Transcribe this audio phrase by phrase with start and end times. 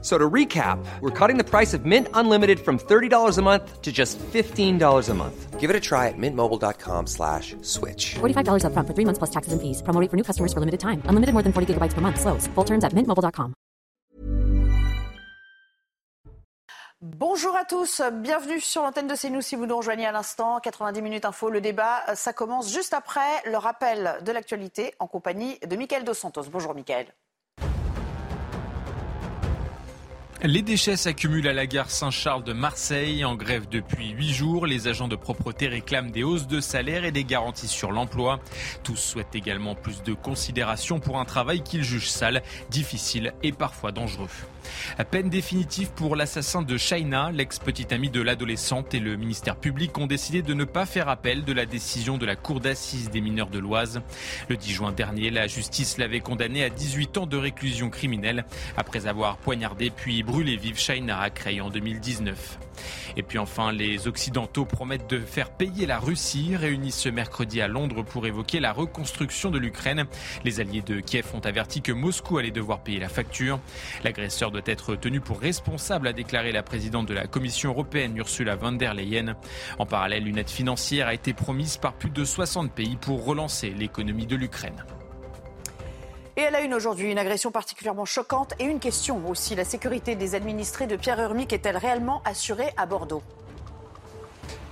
[0.00, 3.90] So to recap, we're cutting the price of Mint Unlimited from $30 a month to
[3.90, 5.58] just $15 a month.
[5.58, 8.14] Give it a try at mintmobile.com slash switch.
[8.20, 9.82] $45 up front for three months plus taxes and fees.
[9.82, 11.02] Promo rate for new customers for limited time.
[11.06, 12.20] Unlimited more than 40 gigabytes per month.
[12.20, 12.46] Slows.
[12.54, 13.54] Full terms at mintmobile.com.
[17.00, 20.58] Bonjour à tous, bienvenue sur l'antenne de CNews si vous nous rejoignez à l'instant.
[20.58, 25.60] 90 minutes info, le débat, ça commence juste après le rappel de l'actualité en compagnie
[25.60, 26.42] de Mickaël Dos Santos.
[26.50, 27.06] Bonjour Mickaël.
[30.44, 33.24] Les déchets s'accumulent à la gare Saint-Charles de Marseille.
[33.24, 37.10] En grève depuis huit jours, les agents de propreté réclament des hausses de salaire et
[37.10, 38.38] des garanties sur l'emploi.
[38.84, 43.90] Tous souhaitent également plus de considération pour un travail qu'ils jugent sale, difficile et parfois
[43.90, 44.28] dangereux.
[44.98, 49.96] À peine définitive pour l'assassin de Shaina, l'ex-petite amie de l'adolescente et le ministère public
[49.98, 53.20] ont décidé de ne pas faire appel de la décision de la Cour d'assises des
[53.20, 54.02] mineurs de l'Oise.
[54.48, 58.44] Le 10 juin dernier, la justice l'avait condamné à 18 ans de réclusion criminelle
[58.76, 62.58] après avoir poignardé puis brûlé vive Shaina à Creil en 2019.
[63.16, 67.66] Et puis enfin, les Occidentaux promettent de faire payer la Russie, réunis ce mercredi à
[67.66, 70.04] Londres pour évoquer la reconstruction de l'Ukraine.
[70.44, 73.58] Les alliés de Kiev ont averti que Moscou allait devoir payer la facture.
[74.04, 78.54] L'agresseur doit être tenu pour responsable, a déclaré la présidente de la Commission européenne, Ursula
[78.54, 79.34] von der Leyen.
[79.78, 83.70] En parallèle, une aide financière a été promise par plus de 60 pays pour relancer
[83.70, 84.84] l'économie de l'Ukraine.
[86.38, 89.56] Et elle a une aujourd'hui, une agression particulièrement choquante et une question aussi.
[89.56, 93.24] La sécurité des administrés de Pierre Urmic est-elle réellement assurée à Bordeaux?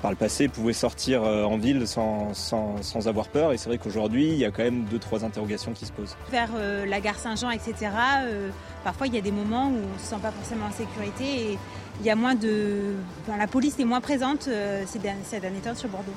[0.00, 3.52] Par le passé, pouvaient sortir euh, en ville sans, sans, sans avoir peur.
[3.52, 6.16] Et c'est vrai qu'aujourd'hui, il y a quand même deux, trois interrogations qui se posent.
[6.30, 7.74] Vers euh, la gare Saint-Jean, etc.,
[8.20, 8.50] euh,
[8.84, 11.24] parfois il y a des moments où on ne se sent pas forcément en sécurité
[11.24, 11.58] et
[11.98, 12.94] il y a moins de.
[13.22, 16.14] Enfin, la police est moins présente euh, ces, derniers, ces derniers temps sur Bordeaux.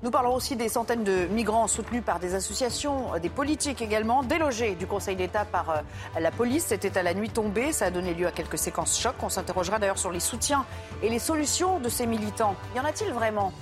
[0.00, 4.76] Nous parlons aussi des centaines de migrants soutenus par des associations, des politiques également, délogés
[4.76, 6.66] du Conseil d'État par euh, la police.
[6.66, 7.72] C'était à la nuit tombée.
[7.72, 9.16] Ça a donné lieu à quelques séquences chocs.
[9.22, 10.64] On s'interrogera d'ailleurs sur les soutiens
[11.02, 12.54] et les solutions de ces militants.
[12.76, 13.52] Y en a-t-il vraiment?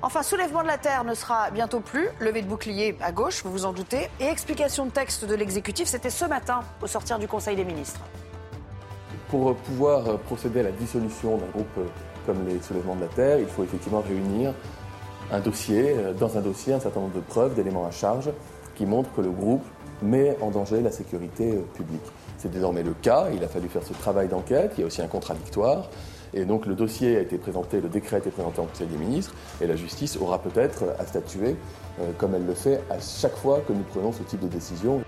[0.00, 2.08] Enfin, soulèvement de la terre ne sera bientôt plus.
[2.20, 4.08] Levée de bouclier à gauche, vous vous en doutez.
[4.20, 8.00] Et explication de texte de l'exécutif, c'était ce matin au sortir du Conseil des ministres.
[9.28, 11.90] Pour pouvoir procéder à la dissolution d'un groupe
[12.24, 14.54] comme les soulèvements de la terre, il faut effectivement réunir
[15.30, 18.30] un dossier, dans un dossier, un certain nombre de preuves, d'éléments à charge
[18.76, 19.64] qui montrent que le groupe
[20.00, 22.00] met en danger la sécurité publique.
[22.38, 25.02] C'est désormais le cas, il a fallu faire ce travail d'enquête, il y a aussi
[25.02, 25.90] un contradictoire.
[26.34, 28.96] Et donc le dossier a été présenté, le décret a été présenté en Conseil des
[28.96, 31.56] ministres, et la justice aura peut-être à statuer,
[32.00, 35.02] euh, comme elle le fait à chaque fois que nous prenons ce type de décision.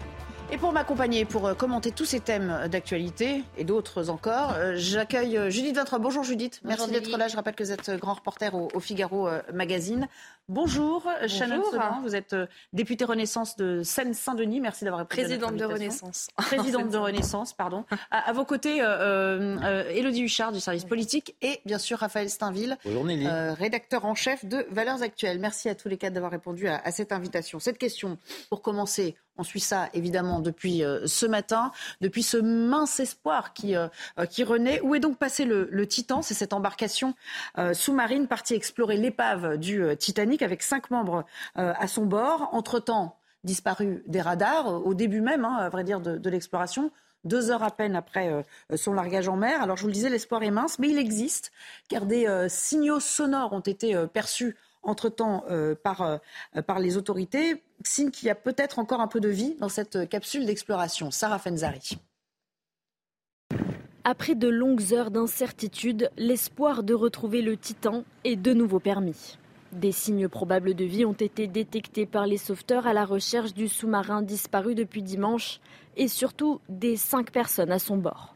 [0.52, 5.38] Et pour m'accompagner, pour euh, commenter tous ces thèmes d'actualité et d'autres encore, euh, j'accueille
[5.38, 6.00] euh, Judith Vintra.
[6.00, 7.28] Bonjour Judith, merci d'être là.
[7.28, 10.08] Je rappelle que vous êtes grand reporter au, au Figaro euh, Magazine.
[10.54, 14.60] Bonjour, Shannon Seban, vous êtes euh, députée Renaissance de Seine-Saint-Denis.
[14.60, 15.64] Merci d'avoir répondu Présidente de.
[15.64, 16.26] Renaissance.
[16.36, 17.84] Présidente de Renaissance, pardon.
[18.10, 22.28] À, à vos côtés, euh, euh, Élodie Huchard du service politique et bien sûr Raphaël
[22.28, 23.28] Steinville, Bonjour Nelly.
[23.28, 25.38] euh, rédacteur en chef de Valeurs Actuelles.
[25.38, 27.60] Merci à tous les quatre d'avoir répondu à, à cette invitation.
[27.60, 28.18] Cette question,
[28.48, 33.74] pour commencer, on suit ça évidemment depuis euh, ce matin, depuis ce mince espoir qui,
[33.76, 33.86] euh,
[34.28, 34.80] qui renaît.
[34.82, 36.20] Où est donc passé le, le Titan?
[36.22, 37.14] C'est cette embarcation
[37.56, 39.94] euh, sous-marine partie explorer l'épave du euh,
[40.42, 41.24] Avec cinq membres
[41.58, 42.48] euh, à son bord.
[42.52, 46.90] Entre-temps, disparu des radars, euh, au début même, hein, à vrai dire, de, l'exploration.
[47.24, 49.62] Deux heures à peine après euh, son largage en mer.
[49.62, 51.52] Alors je vous le disais, l'espoir est mince, mais il existe,
[51.88, 55.44] car des signaux sonores ont été perçus entre-temps
[55.82, 56.20] par,
[56.66, 60.08] par les autorités, signe qu'il y a peut-être encore un peu de vie dans cette
[60.08, 61.10] capsule d'exploration.
[61.10, 61.98] Sarah Fenzari.
[64.04, 69.36] Après de longues heures d'incertitude, l'espoir de retrouver le Titan est de nouveau permis.
[69.72, 73.68] Des signes probables de vie ont été détectés par les sauveteurs à la recherche du
[73.68, 75.60] sous-marin disparu depuis dimanche
[75.96, 78.34] et surtout des cinq personnes à son bord.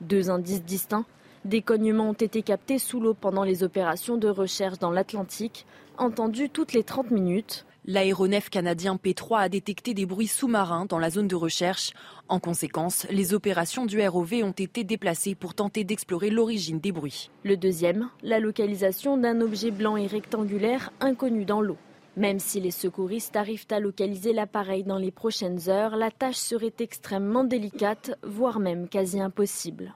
[0.00, 1.04] Deux indices distincts,
[1.44, 5.66] des cognements ont été captés sous l'eau pendant les opérations de recherche dans l'Atlantique,
[5.96, 7.66] entendus toutes les 30 minutes.
[7.90, 11.94] L'aéronef canadien P3 a détecté des bruits sous-marins dans la zone de recherche.
[12.28, 17.30] En conséquence, les opérations du ROV ont été déplacées pour tenter d'explorer l'origine des bruits.
[17.44, 21.78] Le deuxième, la localisation d'un objet blanc et rectangulaire inconnu dans l'eau.
[22.18, 26.74] Même si les secouristes arrivent à localiser l'appareil dans les prochaines heures, la tâche serait
[26.80, 29.94] extrêmement délicate, voire même quasi impossible.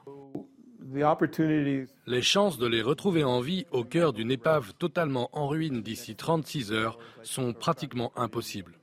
[0.95, 6.17] Les chances de les retrouver en vie au cœur d'une épave totalement en ruine d'ici
[6.17, 8.79] 36 heures sont pratiquement impossibles.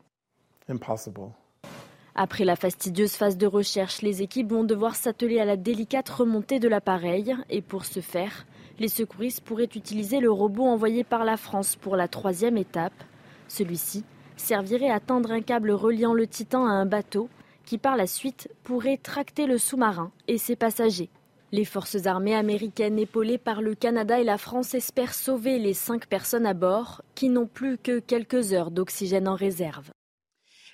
[2.16, 6.60] Après la fastidieuse phase de recherche, les équipes vont devoir s'atteler à la délicate remontée
[6.60, 7.36] de l'appareil.
[7.50, 8.48] Et pour ce faire,
[8.80, 13.04] les secouristes pourraient utiliser le robot envoyé par la France pour la troisième étape.
[13.48, 14.04] Celui-ci
[14.36, 17.30] servirait à tendre un câble reliant le Titan à un bateau
[17.66, 21.10] qui par la suite pourrait tracter le sous-marin et ses passagers.
[21.52, 26.06] Les forces armées américaines épaulées par le Canada et la France espèrent sauver les cinq
[26.06, 29.90] personnes à bord qui n'ont plus que quelques heures d'oxygène en réserve.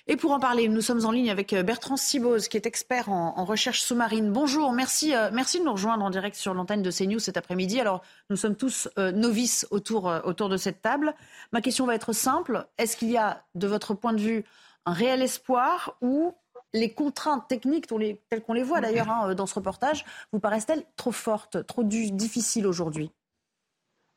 [0.08, 3.08] Et pour en parler, nous sommes en ligne avec euh, Bertrand Siboz, qui est expert
[3.08, 4.30] en, recherche sous-marine.
[4.30, 7.80] Bonjour, merci, euh, merci de nous rejoindre en direct sur l'antenne de CNews cet après-midi.
[7.80, 11.14] Alors, nous sommes tous euh, novices autour, autour de cette table.
[11.52, 12.68] Ma question va être simple.
[12.78, 14.44] Est-ce qu'il y a, de votre point de vue,
[14.84, 16.34] un réel espoir ou
[16.72, 17.86] les contraintes techniques,
[18.28, 22.66] telles qu'on les voit d'ailleurs hein, dans ce reportage, vous paraissent-elles trop fortes, trop difficiles
[22.66, 23.10] aujourd'hui?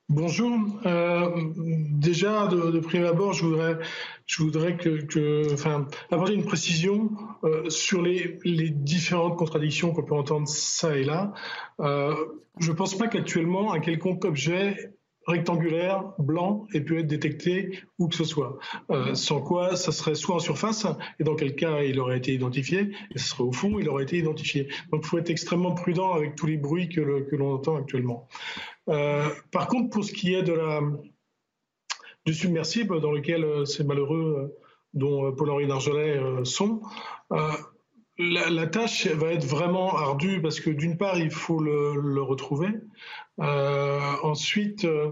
[0.09, 0.57] Bonjour.
[0.87, 3.77] Euh, déjà, de, prime abord, je voudrais,
[4.25, 7.11] je voudrais que, enfin, apporter une précision
[7.43, 8.39] euh, sur les,
[8.71, 11.31] différentes contradictions qu'on peut entendre ça et là.
[11.79, 12.15] Euh,
[12.59, 14.95] je ne pense pas qu'actuellement un quelconque objet
[15.29, 18.57] rectangulaire, blanc, ait pu être détecté où que ce soit.
[18.91, 20.85] Euh, sans quoi, ça serait soit en surface,
[21.19, 24.03] et dans quel cas il aurait été identifié, et ce serait au fond, il aurait
[24.03, 24.67] été identifié.
[24.91, 27.01] Donc il faut être extrêmement prudent avec tous les bruits que,
[27.35, 28.27] l'on entend actuellement.
[28.89, 30.81] Euh, par contre, pour ce qui est de la,
[32.25, 34.57] du submersible dans lequel euh, ces malheureux
[34.93, 36.81] dont Paul-Henri Dargelet sont,
[38.19, 42.69] la, tâche va être vraiment ardue parce que d'une part, il faut le retrouver.
[43.41, 45.11] Euh, ensuite, euh,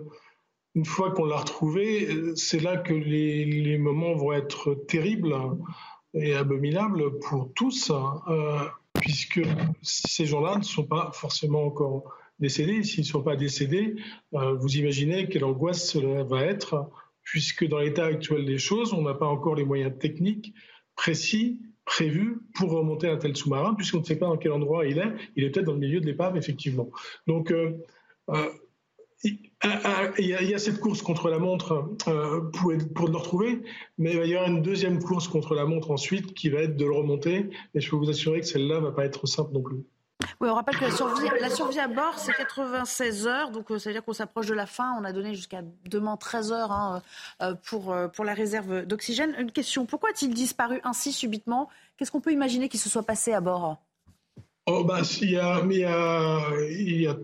[0.76, 5.36] une fois qu'on l'a retrouvé, c'est là que les, moments vont être terribles
[6.14, 8.60] et abominables pour tous, euh,
[8.94, 9.42] puisque
[9.82, 12.84] ces gens-là ne sont pas forcément encore décédés.
[12.84, 13.96] S'ils ne sont pas décédés,
[14.32, 16.90] vous imaginez quelle angoisse cela va être,
[17.24, 20.54] puisque dans l'état actuel des choses, on n'a pas encore les moyens techniques
[20.96, 25.00] précis prévus pour remonter un tel sous-marin, puisqu'on ne sait pas dans quel endroit il
[25.00, 25.12] est.
[25.36, 26.92] Il est peut-être dans le milieu de l'épave, effectivement.
[27.26, 27.72] Donc, euh,
[29.24, 29.40] il
[30.20, 33.62] y, a, cette course contre la montre euh, pour, pour, le retrouver,
[33.98, 36.76] mais il va y avoir une deuxième course contre la montre ensuite qui va être
[36.76, 37.50] de le remonter.
[37.74, 39.84] Et je peux vous assurer que celle-là ne va pas être simple non plus.
[40.42, 43.94] Oui, on rappelle que la survie, à bord, c'est 96 heures, donc euh, ça veut
[43.94, 44.96] dire qu'on s'approche de la fin.
[45.00, 47.02] On a donné jusqu'à demain 13 heures hein,
[47.66, 49.36] pour, pour la réserve d'oxygène.
[49.38, 51.70] Une question, pourquoi a-t-il disparu ainsi subitement?
[51.98, 53.78] Qu'est-ce qu'on peut imaginer qu'il se soit passé à bord?
[54.66, 55.38] Oh, a, il y
[55.86, 57.16] a, il y a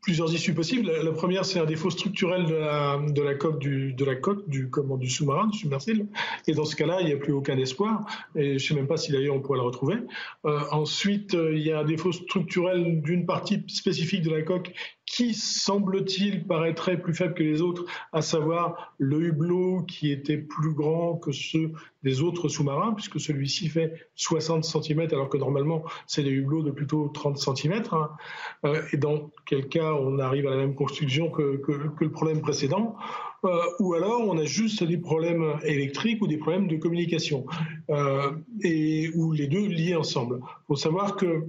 [0.00, 0.90] plusieurs issues possibles.
[0.90, 4.96] La première, c'est un défaut structurel de la, coque du, de la coque du, comment,
[4.96, 6.06] du sous-marin, du submersible.
[6.46, 8.04] Et dans ce cas-là, il n'y a plus aucun espoir.
[8.34, 9.96] Et je ne sais même pas si d'ailleurs on pourrait le retrouver.
[10.46, 14.72] Euh, ensuite, euh, il y a un défaut structurel d'une partie spécifique de la coque
[15.10, 20.72] qui, semble-t-il, paraîtrait plus faible que les autres, à savoir le hublot qui était plus
[20.72, 21.72] grand que ceux
[22.04, 26.70] des autres sous-marins, puisque celui-ci fait 60 cm, alors que normalement, c'est des hublots de
[26.70, 27.82] plutôt 30 cm.
[27.90, 28.10] Hein.
[28.64, 31.60] Euh, et dans quel cas, on arrive à la même construction que,
[31.98, 32.94] le problème précédent.
[33.44, 37.46] Euh, ou alors on a juste des problèmes électriques ou des problèmes de communication,
[37.88, 38.30] euh,
[38.62, 40.40] et, ou les deux liés ensemble.
[40.42, 41.46] Il faut savoir que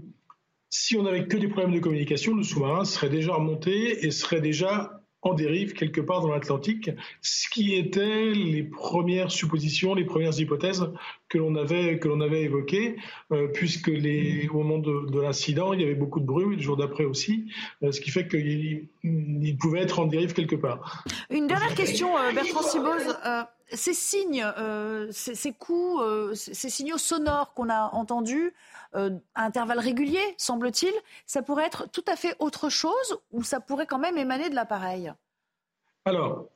[0.72, 4.42] si on n'avait que des problèmes de communication, le sous-marin serait déjà remonté et serait
[4.42, 6.90] déjà en dérive quelque part dans l'Atlantique,
[7.22, 10.90] ce qui était les premières suppositions, les premières hypothèses
[11.30, 12.96] que l'on avait avait évoquées,
[13.32, 16.76] euh, puisque les, au moment de, l'incident, il y avait beaucoup de bruit, le jour
[16.76, 17.52] d'après aussi,
[17.84, 21.04] euh, ce qui fait qu'il il pouvait être en dérive quelque part.
[21.30, 23.16] Une dernière question, euh, Bertrand Siboz
[23.74, 28.54] ces signes, euh, ces, coups, euh, ces, signaux sonores qu'on a entendus
[28.96, 30.94] euh, à intervalles réguliers, semble-t-il,
[31.26, 34.56] ça pourrait être tout à fait autre chose ou ça pourrait quand même émaner de
[34.56, 35.12] l'appareil?
[36.06, 36.48] Alors,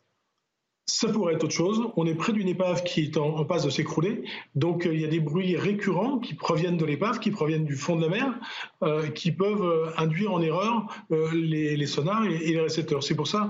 [0.88, 1.82] ça pourrait être autre chose.
[1.96, 4.24] On est près d'une épave qui est en, passe de s'écrouler.
[4.54, 7.96] Donc il y a des bruits récurrents qui proviennent de l'épave, qui proviennent du fond
[7.96, 13.04] de la mer, qui peuvent induire en erreur les, sonars et, les récepteurs.
[13.04, 13.50] C'est pour ça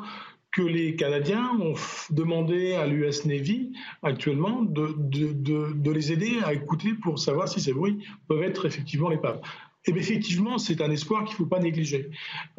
[0.55, 1.73] que les Canadiens ont
[2.11, 7.73] demandé à l'US Navy actuellement de, de, les aider à écouter pour savoir si ces
[7.73, 9.41] bruits peuvent être effectivement l'épave.
[9.85, 12.09] Et bien effectivement, c'est un espoir qu'il ne faut pas négliger.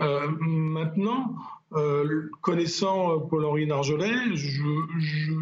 [0.01, 1.37] Euh, maintenant,
[1.73, 4.63] euh, connaissant Paul-Henri Narjolet, je,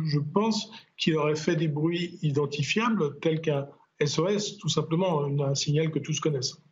[0.07, 3.67] je, pense qu'il aurait fait des bruits identifiables tels qu'un
[4.01, 6.64] SOS, tout simplement, un signal que tous connaissent.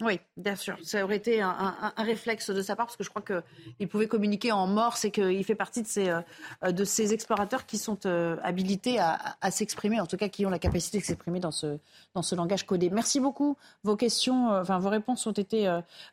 [0.00, 0.76] Oui, bien sûr.
[0.82, 4.50] Ça aurait été un, réflexe de sa part parce que je crois qu'il pouvait communiquer
[4.50, 8.36] en morse et qu'il fait partie de ces, euh, de ces explorateurs qui sont euh,
[8.42, 11.78] habilités à, s'exprimer, en tout cas qui ont la capacité de s'exprimer dans ce,
[12.14, 12.90] dans ce langage codé.
[12.90, 13.56] Merci beaucoup.
[13.84, 15.68] Vos questions, euh, enfin vos réponses ont été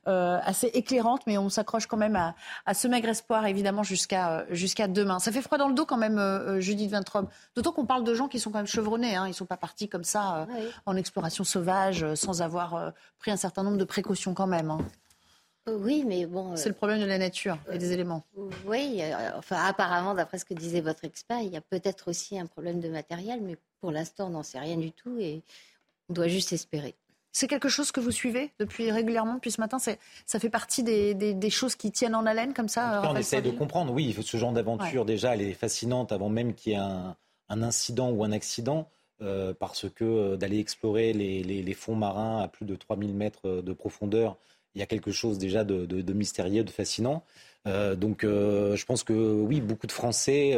[0.05, 4.87] assez éclairantes, mais on s'accroche quand même à, à, ce maigre espoir, évidemment, jusqu'à jusqu'à
[4.87, 5.19] demain.
[5.19, 7.27] Ça fait froid dans le dos quand même, Judith Vintrobe.
[7.55, 9.15] D'autant qu'on parle de gens qui sont quand même chevronnés.
[9.15, 9.25] Hein.
[9.25, 10.47] Ils ne sont pas partis comme ça
[10.85, 14.71] en exploration sauvage sans avoir pris un certain nombre de précautions quand même.
[14.71, 14.79] Hein.
[15.67, 16.55] Oui, mais bon.
[16.55, 18.23] C'est le problème de la nature et des éléments.
[18.65, 22.39] Oui, euh, enfin, apparemment, d'après ce que disait votre expert, il y a peut-être aussi
[22.39, 25.43] un problème de matériel, mais pour l'instant, on n'en sait rien du tout et
[26.09, 26.95] on doit juste espérer.
[27.31, 31.49] C'est quelque chose que vous suivez depuis régulièrement depuis ce matin Ça fait partie des,
[31.49, 35.05] choses qui tiennent en haleine comme ça On essaie de comprendre, oui, ce genre d'aventure,
[35.05, 37.15] déjà, elle est fascinante avant même qu'il y ait un,
[37.49, 38.89] incident ou un accident.
[39.21, 43.73] Euh, parce que euh, d'aller explorer les, fonds marins à plus de 3000 mètres de
[43.73, 44.37] profondeur,
[44.75, 47.23] il y a quelque chose déjà de, mystérieux, de fascinant.
[47.67, 50.57] Euh, donc je pense que oui, beaucoup de Français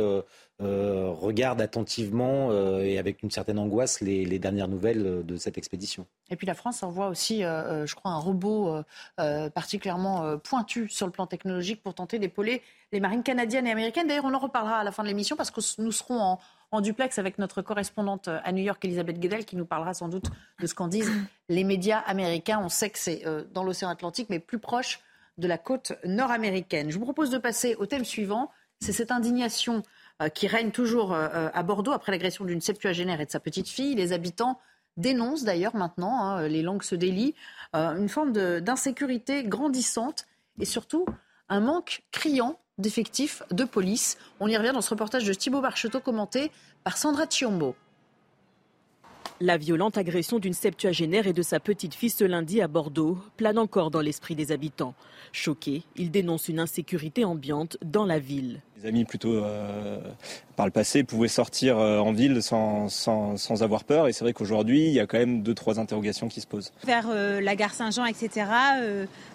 [0.60, 2.52] regardent attentivement
[2.82, 6.06] et avec une certaine angoisse les, dernières nouvelles de cette expédition.
[6.30, 8.84] Et puis la France envoie aussi, je crois, un robot
[9.18, 14.08] particulièrement pointu sur le plan technologique pour tenter d'épauler les marines canadiennes et américaines.
[14.08, 16.40] D'ailleurs, on en reparlera à la fin de l'émission parce que nous serons en,
[16.72, 20.32] en duplex avec notre correspondante à New York, Elisabeth Guedel, qui nous parlera sans doute
[20.60, 21.12] de ce qu'en disent
[21.50, 22.60] les médias américains.
[22.64, 25.02] On sait que c'est euh, dans l'océan Atlantique, mais plus proche
[25.38, 26.90] de la côte nord-américaine.
[26.90, 28.52] Je vous propose de passer au thème suivant.
[28.80, 29.84] C'est cette indignation
[30.22, 33.68] euh, qui règne toujours euh, à Bordeaux après l'agression d'une septuagénaire et de sa petite
[33.68, 33.96] fille.
[33.96, 34.60] Les habitants
[34.98, 37.34] dénoncent d'ailleurs maintenant, hein, les langues se délient,
[37.74, 40.26] une forme d'insécurité grandissante
[40.60, 41.06] et surtout
[41.48, 44.18] un manque criant d'effectifs de police.
[44.40, 46.52] On y revient dans ce reportage de Thibaut Barcheteau commenté
[46.84, 47.76] par Sandra Chiombo.
[49.44, 53.58] La violente agression d'une septuagénaire et de sa petite fille ce lundi à Bordeaux plane
[53.58, 54.94] encore dans l'esprit des habitants.
[55.32, 58.62] Choqués, ils dénoncent une insécurité ambiante dans la ville.
[58.80, 60.00] Les amis, plutôt euh,
[60.56, 64.08] par le passé, pouvaient sortir euh, en ville sans, sans, avoir peur.
[64.08, 66.72] Et c'est vrai qu'aujourd'hui, il y a quand même deux, trois interrogations qui se posent.
[66.84, 68.46] Vers euh, la gare Saint-Jean, etc.,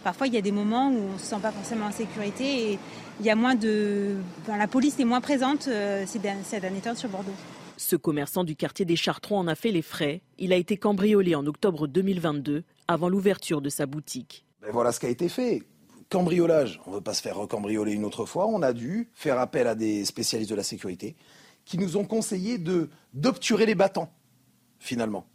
[0.05, 2.73] parfois il y a des moments où on ne se sent pas forcément en sécurité
[2.73, 2.79] et
[3.21, 4.17] il y a moins de.
[4.49, 5.69] la police est moins présente
[6.07, 7.35] ces derniers temps sur Bordeaux.
[7.77, 10.23] Ce commerçant du quartier des Chartrons en a fait les frais.
[10.39, 14.45] Il a été cambriolé en octobre 2022, avant l'ouverture de sa boutique.
[14.63, 15.63] Ben voilà ce qui a été fait.
[16.09, 18.47] Cambriolage, on ne veut pas se faire recambrioler une autre fois.
[18.47, 21.17] On a dû faire appel à des spécialistes de la sécurité
[21.65, 24.11] qui nous ont conseillé de d'obturer les battants,
[24.79, 25.27] finalement.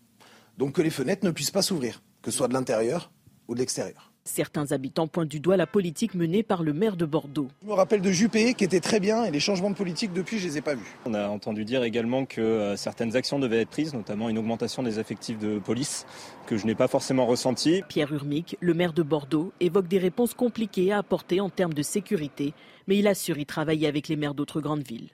[0.57, 3.11] Donc que les fenêtres ne puissent pas s'ouvrir, que ce soit de l'intérieur
[3.47, 4.10] ou de l'extérieur.
[4.23, 7.47] Certains habitants pointent du doigt la politique menée par le maire de Bordeaux.
[7.63, 10.37] Je me rappelle de Juppé qui était très bien et les changements de politique depuis,
[10.37, 10.95] je ne les ai pas vus.
[11.05, 14.83] On a entendu dire également que euh, certaines actions devaient être prises, notamment une augmentation
[14.83, 16.05] des effectifs de police
[16.45, 17.81] que je n'ai pas forcément ressenti.
[17.89, 21.81] Pierre Urmic, le maire de Bordeaux, évoque des réponses compliquées à apporter en termes de
[21.81, 22.53] sécurité,
[22.87, 25.09] mais il assure y travailler avec les maires d'autres grandes villes.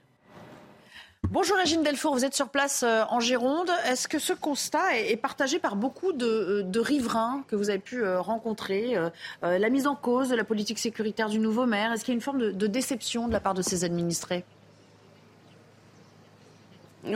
[1.26, 3.68] Bonjour Régine Delfour, vous êtes sur place euh, en Gironde.
[3.86, 8.02] Est-ce que ce constat est partagé par beaucoup de, euh, riverains que vous avez pu
[8.02, 8.96] euh, rencontrer
[9.42, 12.18] La mise en cause de la politique sécuritaire du nouveau maire, est-ce qu'il y a
[12.18, 14.44] une forme de déception de la part de ses administrés?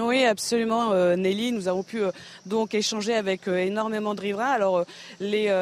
[0.00, 1.52] Oui, absolument, euh, Nelly.
[1.52, 2.10] Nous avons pu euh,
[2.46, 4.50] donc échanger avec euh, énormément de riverains.
[4.50, 4.84] Alors,
[5.20, 5.52] les,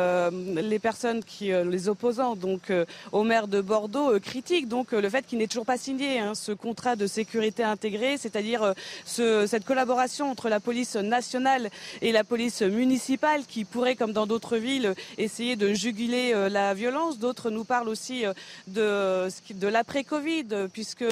[0.62, 2.72] les personnes qui, les opposants, donc
[3.12, 6.52] au maire de Bordeaux, critiquent donc le fait qu'il n'ait toujours pas signé hein, ce
[6.52, 11.70] contrat de sécurité intégré, c'est-à-dire ce, cette collaboration entre la police nationale
[12.02, 17.18] et la police municipale, qui pourrait, comme dans d'autres villes, essayer de juguler la violence.
[17.18, 18.25] D'autres nous parlent aussi
[18.66, 21.04] de, de l'après-Covid, puisque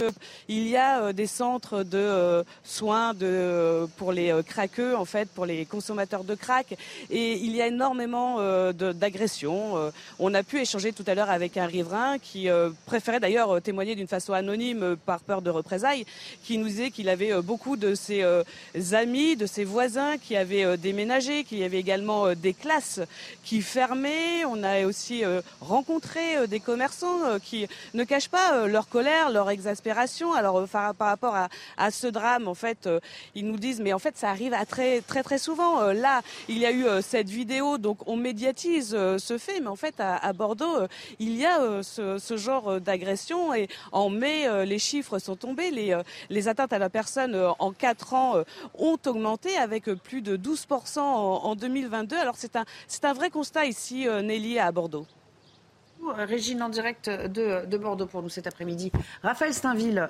[0.48, 5.46] il y a des centres de soins de, pour les euh, craqueux, en fait, pour
[5.46, 6.76] les consommateurs de crack.
[7.10, 9.76] Et il y a énormément euh, d'agressions.
[9.76, 12.48] Euh, on a pu échanger tout à l'heure avec un riverain qui
[12.86, 16.04] préférait d'ailleurs témoigner d'une façon anonyme par peur de représailles,
[16.42, 18.24] qui nous disait qu'il avait beaucoup de ses
[18.92, 23.00] amis, de ses voisins qui avaient déménagé, qu'il y avait également des classes
[23.44, 24.44] qui fermaient.
[24.44, 25.22] On a aussi
[25.60, 30.32] rencontré des commerçants qui ne cachent pas leur colère, leur exaspération.
[30.32, 31.36] Alors par, rapport
[31.76, 32.97] à, ce drame, en fait, euh,
[33.34, 35.82] ils nous disent mais en fait ça arrive très très souvent.
[35.82, 39.68] Euh, là, il y a eu euh, cette vidéo, donc on médiatise ce fait, mais
[39.68, 40.86] en fait à, Bordeaux,
[41.18, 45.70] il y a ce, genre d'agression et en mai, les chiffres sont tombés.
[45.70, 48.34] Les, atteintes à la personne en 4 ans
[48.74, 52.16] ont augmenté avec plus de 12% en, 2022.
[52.16, 55.06] Alors c'est un, c'est un vrai constat ici, Nelly, à Bordeaux.
[56.16, 58.92] Régine en direct de, Bordeaux pour nous cet après-midi.
[59.22, 60.08] Raphaël Steinville,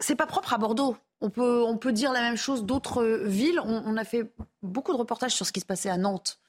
[0.00, 0.96] c'est pas propre à Bordeaux.
[1.22, 3.60] On peut, on peut dire la même chose d'autres villes.
[3.64, 4.30] On, a fait
[4.62, 6.40] beaucoup de reportages sur ce qui se passait à Nantes.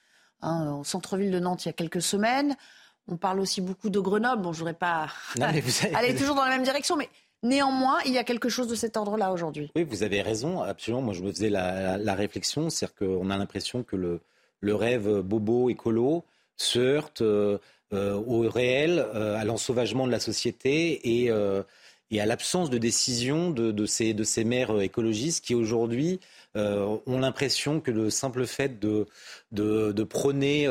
[0.42, 2.56] hein, au centre-ville de Nantes il y a quelques semaines.
[3.08, 4.42] On parle aussi beaucoup de Grenoble.
[4.42, 5.08] Bon, je voudrais pas
[5.42, 7.10] aller toujours dans la même direction, mais
[7.44, 9.72] néanmoins, il y a quelque chose de cet ordre-là aujourd'hui.
[9.76, 11.02] Oui, vous avez raison, absolument.
[11.02, 14.22] Moi, je me faisais la, réflexion, c'est-à-dire qu'on a l'impression que le,
[14.62, 16.24] le, rêve bobo écolo
[16.56, 17.58] se heurte euh,
[17.94, 21.32] euh, au réel, euh, à l'ensauvagement de la société et,
[22.14, 26.20] et à l'absence de décision de, ces, maires écologistes qui aujourd'hui
[26.56, 29.06] ont l'impression que le simple fait de,
[30.04, 30.68] prôner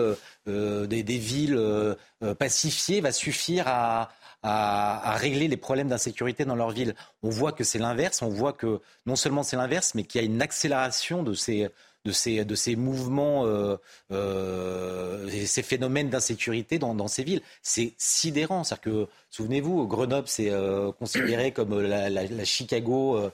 [0.46, 1.96] des, des, villes
[2.38, 4.10] pacifiées va suffire à,
[4.42, 6.94] à, régler les problèmes d'insécurité dans leur ville.
[7.22, 10.24] On voit que c'est l'inverse, on voit que non seulement c'est l'inverse, mais qu'il y
[10.24, 11.68] a une accélération de ces,
[12.04, 13.76] de ces, de ces mouvements, euh,
[14.10, 17.42] euh, ces phénomènes d'insécurité dans, dans, ces villes.
[17.62, 18.64] C'est sidérant.
[18.64, 23.30] C'est-à-dire que, souvenez-vous, Grenoble, c'est euh, considéré comme la, la, la Chicago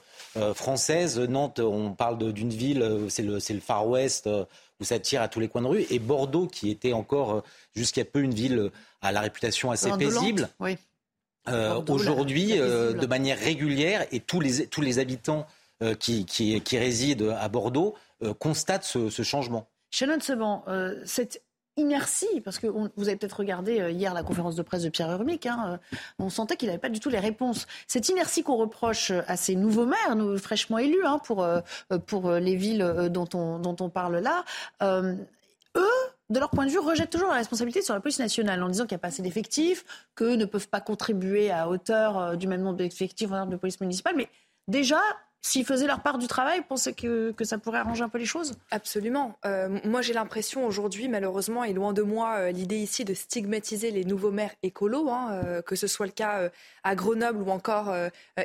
[0.53, 1.19] française.
[1.19, 4.29] Nantes, on parle d'une ville, c'est le, le, Far West,
[4.79, 5.85] où ça tire à tous les coins de rue.
[5.89, 7.43] Et Bordeaux, qui était encore
[7.75, 8.71] jusqu'à peu une ville
[9.01, 10.49] à la réputation assez paisible.
[10.59, 10.77] Oui.
[11.47, 15.47] Euh, aujourd'hui, euh, de manière régulière, et tous les, tous les habitants
[15.81, 17.95] euh, qui, qui, qui, résident à Bordeaux
[18.39, 19.67] constatent ce, ce, changement.
[19.91, 20.63] Shannon Seban,
[21.05, 21.41] cette
[21.77, 25.45] inertie, parce que vous avez peut-être regardé hier la conférence de presse de Pierre Urmic,
[25.45, 25.79] hein,
[26.19, 27.67] on sentait qu'il n'avait pas du tout les réponses.
[27.87, 31.47] Cette inertie qu'on reproche à ces nouveaux maires, nous, fraîchement élus, hein, pour,
[32.05, 34.43] pour les villes dont on, dont on parle là,
[35.77, 38.69] eux, de leur point de vue, rejettent toujours la responsabilité sur la police nationale en
[38.69, 39.83] disant qu'il n'y a pas assez d'effectifs,
[40.15, 43.79] qu'eux ne peuvent pas contribuer à hauteur euh, du même nombre d'effectifs en de police
[43.81, 44.15] municipale.
[44.15, 44.29] Mais
[44.67, 45.01] déjà,
[45.41, 48.25] S'ils faisaient leur part du travail, pensez que, que, ça pourrait arranger un peu les
[48.25, 48.55] choses?
[48.71, 49.37] Absolument.
[49.45, 53.91] Euh, moi, j'ai l'impression aujourd'hui, malheureusement, et loin de moi, euh, l'idée ici de stigmatiser
[53.91, 56.49] les nouveaux maires écolos, hein, euh, que ce soit le cas
[56.83, 57.93] à Grenoble ou encore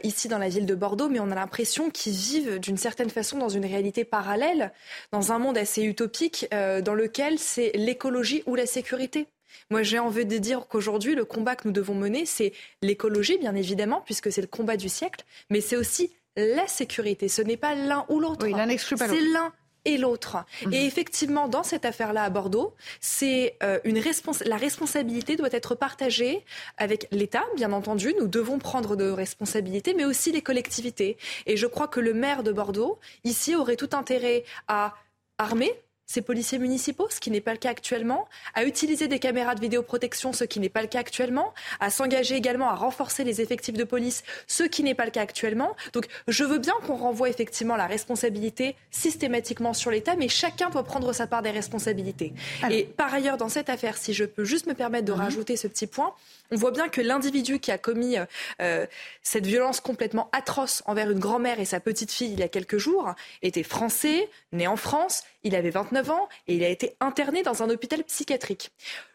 [0.02, 3.38] ici dans la ville de Bordeaux, mais on a l'impression qu'ils vivent d'une certaine façon
[3.38, 4.72] dans une réalité parallèle,
[5.12, 9.26] dans un monde assez utopique, dans lequel c'est l'écologie ou la sécurité.
[9.70, 13.54] Moi, j'ai envie de dire qu'aujourd'hui, le combat que nous devons mener, c'est l'écologie, bien
[13.54, 17.28] évidemment, puisque c'est le combat du siècle, mais c'est aussi la sécurité.
[17.28, 18.46] Ce n'est pas l'un ou l'autre.
[18.46, 19.18] Oui, l'un n'exclut pas l'autre.
[19.20, 19.52] C'est l'un
[19.84, 20.44] et l'autre.
[20.64, 20.72] Mhm.
[20.72, 24.02] Et effectivement, dans cette affaire-là à Bordeaux, c'est euh, une
[24.44, 26.44] la responsabilité doit être partagée
[26.76, 28.14] avec l'État, bien entendu.
[28.18, 31.16] Nous devons prendre de responsabilités, mais aussi les collectivités.
[31.46, 34.94] Et je crois que le maire de Bordeaux, ici, aurait tout intérêt à
[35.38, 35.72] armer
[36.06, 39.60] ces policiers municipaux, ce qui n'est pas le cas actuellement, à utiliser des caméras de
[39.60, 43.74] vidéoprotection, ce qui n'est pas le cas actuellement, à s'engager également à renforcer les effectifs
[43.74, 45.74] de police, ce qui n'est pas le cas actuellement.
[45.92, 50.84] Donc je veux bien qu'on renvoie effectivement la responsabilité systématiquement sur l'État, mais chacun doit
[50.84, 52.32] prendre sa part des responsabilités.
[52.70, 55.20] Et par ailleurs, dans cette affaire, si je peux juste me permettre de mhm.
[55.20, 56.14] rajouter ce petit point,
[56.50, 58.16] on voit bien que l'individu qui a commis
[58.60, 58.86] euh,
[59.22, 62.78] cette violence complètement atroce envers une grand-mère et sa petite fille il y a quelques
[62.78, 67.42] jours était français, né en France, il avait 29 ans et il a été interné
[67.42, 68.70] dans un hôpital psychiatrique.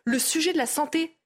[0.06, 1.20] Le sujet de la santé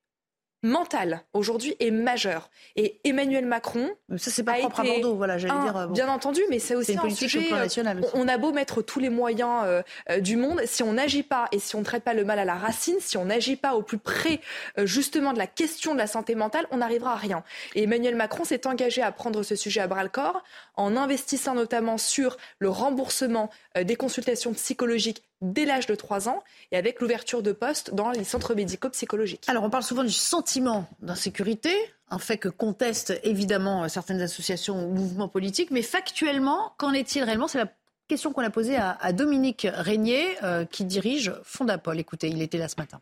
[0.63, 2.49] mental aujourd'hui est majeur.
[2.75, 3.89] Et Emmanuel Macron.
[4.17, 5.77] Ça, c'est pas propre à Bordeaux, voilà, j'allais dire.
[5.77, 7.51] Euh, bien entendu, mais c'est aussi un sujet.
[7.51, 11.23] Euh, national On a beau mettre tous les moyens euh, du monde, si on n'agit
[11.23, 13.57] pas et si on ne traite pas le mal à la racine, si on n'agit
[13.57, 14.39] pas au plus près
[14.77, 17.43] justement de la question de la santé mentale, on n'arrivera à rien.
[17.75, 20.43] Et Emmanuel Macron s'est engagé à prendre ce sujet à bras le corps
[20.75, 23.49] en investissant notamment sur le remboursement
[23.81, 28.23] des consultations psychologiques dès l'âge de 3 ans et avec l'ouverture de postes dans les
[28.23, 29.45] centres médico-psychologiques.
[29.47, 31.73] Alors on parle souvent du sentiment d'insécurité,
[32.09, 37.47] un fait que contestent évidemment certaines associations ou mouvements politiques, mais factuellement, qu'en est-il réellement?
[37.47, 37.71] C'est la
[38.07, 41.99] question qu'on a posée à, Dominique Régnier euh, qui dirige Fondapol.
[41.99, 43.01] Écoutez, il était là ce matin.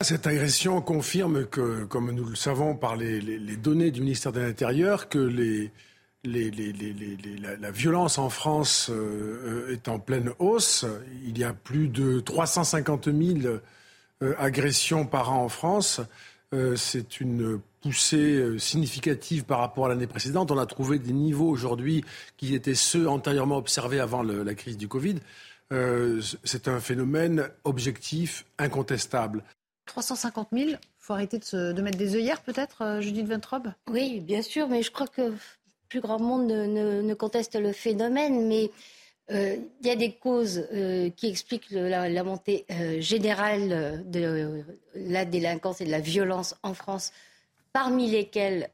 [0.00, 5.08] Cette agression confirme que, comme nous le savons par les données du ministère de l'Intérieur,
[5.08, 5.72] que les,
[6.24, 6.72] les, les,
[7.40, 10.84] la, la, violence en France euh, est en pleine hausse.
[11.24, 13.58] Il y a plus de 350 000
[14.22, 16.00] euh, agressions par an en France.
[16.54, 20.50] Euh, c'est une poussée significative par rapport à l'année précédente.
[20.50, 22.04] On a trouvé des niveaux aujourd'hui
[22.36, 25.16] qui étaient ceux antérieurement observés avant le, la crise du Covid.
[25.70, 29.44] c'est un phénomène objectif, incontestable.
[29.86, 34.42] 350 000 faut arrêter de, se, de mettre des œillères peut-être, Judith Ventrobe Oui, bien
[34.42, 35.32] sûr, mais je crois que
[35.88, 38.70] plus grand monde ne, conteste le phénomène, mais
[39.30, 45.24] euh, il y a des causes euh, qui expliquent la, montée euh, générale de la
[45.24, 47.12] délinquance et de la violence en France,
[47.74, 48.70] parmi lesquelles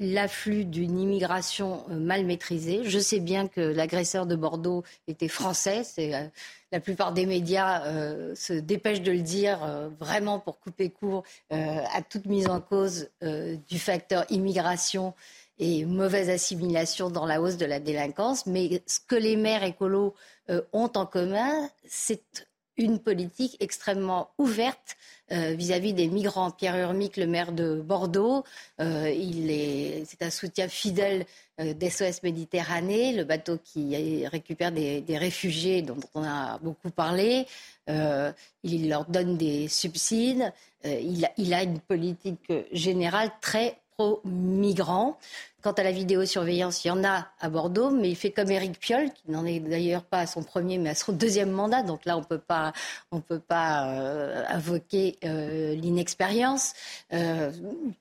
[0.00, 2.82] l'afflux d'une immigration mal maîtrisée.
[2.84, 5.82] Je sais bien que l'agresseur de Bordeaux était français.
[6.72, 7.82] La plupart des médias
[8.34, 13.78] se dépêchent de le dire vraiment pour couper court à toute mise en cause du
[13.78, 15.14] facteur immigration
[15.60, 18.46] et mauvaise assimilation dans la hausse de la délinquance.
[18.46, 20.14] Mais ce que les maires écolos
[20.48, 22.48] euh, ont en commun, c'est
[22.80, 24.96] une politique extrêmement ouverte
[25.32, 26.50] euh, vis-à-vis des migrants.
[26.50, 28.44] Pierre Urmic, le maire de Bordeaux,
[28.80, 31.26] euh, c'est un soutien fidèle
[31.60, 37.46] euh, d'SOS Méditerranée, le bateau qui récupère des, réfugiés dont on a beaucoup parlé.
[37.86, 40.52] il leur donne des subsides.
[40.84, 45.18] il, il, a, une politique générale très pro-migrants.
[45.62, 48.80] Quant à la vidéosurveillance, il y en a à Bordeaux, mais il fait comme Éric
[48.80, 51.82] Piolle, qui n'en est d'ailleurs pas à son premier, mais à son deuxième mandat.
[51.82, 52.72] Donc là, on peut pas,
[53.12, 56.72] on peut pas euh, invoquer euh, l'inexpérience.
[57.12, 57.52] Euh,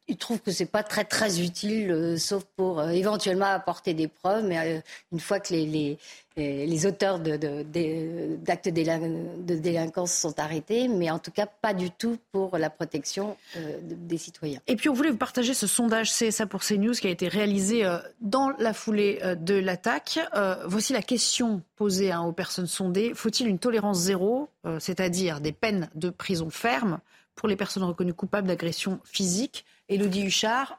[0.07, 4.45] il trouve que c'est pas très très utile, sauf pour éventuellement apporter des preuves.
[4.45, 5.97] Mais une fois que les, les,
[6.39, 12.57] les auteurs d'actes de, délinquance sont arrêtés, mais en tout cas pas du tout pour
[12.57, 13.37] la protection
[13.81, 14.59] des citoyens.
[14.67, 17.85] Et puis on voulait vous partager ce sondage CSA pour CNews qui a été réalisé
[17.85, 20.19] euh, dans la foulée euh, de l'attaque.
[20.35, 23.13] Euh, voici la question posée hein, aux personnes sondées.
[23.13, 24.49] Faut-il une tolérance zéro,
[24.79, 26.99] c'est-à-dire des peines de prison ferme
[27.35, 30.77] pour les personnes reconnues coupables d'agression physique Elodie Huchard,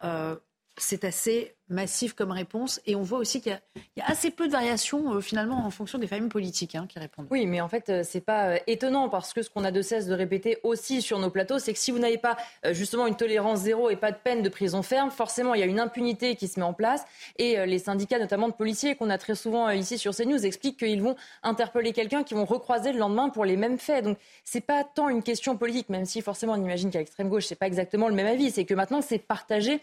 [0.76, 2.80] c'est assez massif comme réponse.
[2.86, 3.58] Et on voit aussi qu'il
[3.96, 6.98] y, a assez peu de variations euh, finalement en fonction des familles politiques hein, qui
[6.98, 7.26] répondent.
[7.30, 9.82] Oui, mais en fait, euh, c'est pas euh, étonnant parce que ce qu'on a de
[9.82, 12.36] cesse de répéter aussi sur nos plateaux, c'est que si vous n'avez pas
[12.72, 15.66] justement une tolérance zéro et pas de peine de prison ferme, forcément, il y a
[15.66, 17.04] une impunité qui se met en place.
[17.38, 21.02] Et les syndicats, notamment de policiers, qu'on a très souvent ici sur CNews, expliquent qu'ils
[21.02, 24.04] vont interpeller quelqu'un, qui vont recroiser le lendemain pour les mêmes faits.
[24.04, 27.46] Donc, c'est pas tant une question politique, même si forcément on imagine qu'à l'extrême gauche,
[27.46, 28.50] c'est pas exactement le même avis.
[28.50, 29.80] C'est que maintenant, c'est partagé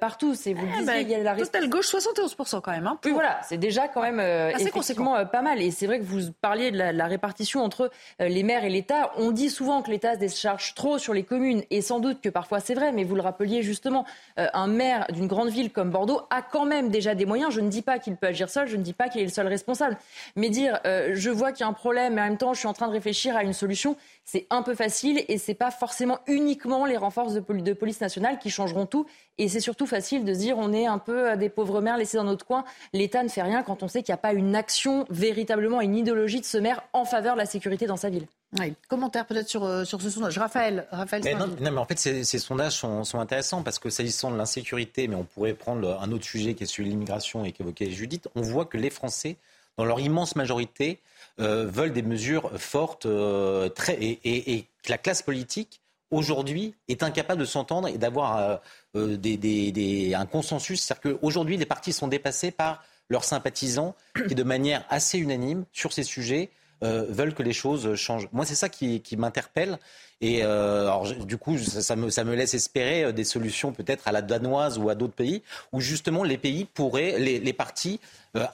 [0.00, 0.34] partout.
[0.34, 2.86] C'est vous le eh ben, il y a la Total gauche, 71% quand même.
[2.86, 5.60] Hein, Oui, voilà, c'est déjà quand même euh, effectivement euh, pas mal.
[5.62, 9.12] Et c'est vrai que vous parliez de la, répartition entre euh, les maires et l'État.
[9.16, 12.28] On dit souvent que l'État se décharge trop sur les communes, et sans doute que
[12.28, 14.04] parfois c'est vrai, mais vous le rappeliez justement,
[14.36, 17.52] un maire d'une grande ville comme Bordeaux a quand même déjà des moyens.
[17.52, 19.30] Je ne dis pas qu'il peut agir seul, je ne dis pas qu'il est le
[19.30, 19.98] seul responsable,
[20.36, 22.68] mais dire je vois qu'il y a un problème, mais en même temps je suis
[22.68, 26.18] en train de réfléchir à une solution, c'est un peu facile et c'est pas forcément
[26.26, 29.06] uniquement les renforts de, de, police nationale qui changeront tout.
[29.38, 32.16] Et c'est surtout facile de se dire on est un peu des pauvres maires laissés
[32.16, 32.64] dans notre coin.
[32.92, 35.96] L'État ne fait rien quand on sait qu'il n'y a pas une action véritablement, une
[35.96, 38.26] idéologie de ce maire en faveur de la sécurité dans sa ville.
[38.58, 38.74] Oui.
[38.88, 40.36] Commentaire peut-être sur, euh, sur ce sondage.
[40.36, 44.32] Raphaël, Raphaël mais non, mais en fait, ces, sondages sont, sont, intéressants parce que s'agissant
[44.32, 47.52] de l'insécurité, mais on pourrait prendre un autre sujet qui est celui de l'immigration et
[47.52, 49.36] qu'évoquait Judith, on voit que les Français,
[49.76, 50.98] dans leur immense majorité,
[51.38, 57.40] euh, veulent des mesures fortes euh, très, et, que la classe politique aujourd'hui est incapable
[57.40, 58.60] de s'entendre et d'avoir
[58.96, 60.82] euh, des, un consensus.
[60.82, 63.94] C'est-à-dire qu'aujourd'hui, les partis sont dépassés par leurs sympathisants
[64.28, 66.50] qui, de manière assez unanime sur ces sujets,
[66.82, 68.28] veulent que les choses changent.
[68.32, 69.78] Moi, c'est ça qui, m'interpelle.
[70.22, 74.22] Et alors, du coup, ça, me, ça, me, laisse espérer des solutions peut-être à la
[74.22, 75.42] danoise ou à d'autres pays,
[75.72, 78.00] où justement les pays pourraient, les, les partis,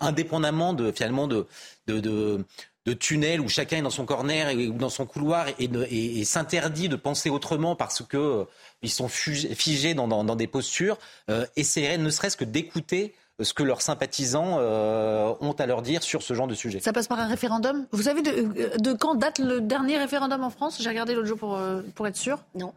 [0.00, 1.46] indépendamment de finalement de,
[1.86, 2.44] de, de
[2.86, 6.96] de tunnels où chacun est dans son corner ou dans son couloir et, s'interdit de
[6.96, 8.44] penser autrement parce que euh,
[8.82, 13.82] ils sont figés dans, des postures, euh, essaieraient ne serait-ce que d'écouter ce que leurs
[13.82, 16.80] sympathisants euh, ont à leur dire sur ce genre de sujet.
[16.80, 17.86] Ça passe par un référendum?
[17.92, 20.78] Vous savez de, quand date le dernier référendum en France?
[20.80, 21.60] J'ai regardé l'autre jour pour,
[21.94, 22.38] pour être sûr.
[22.54, 22.72] Non.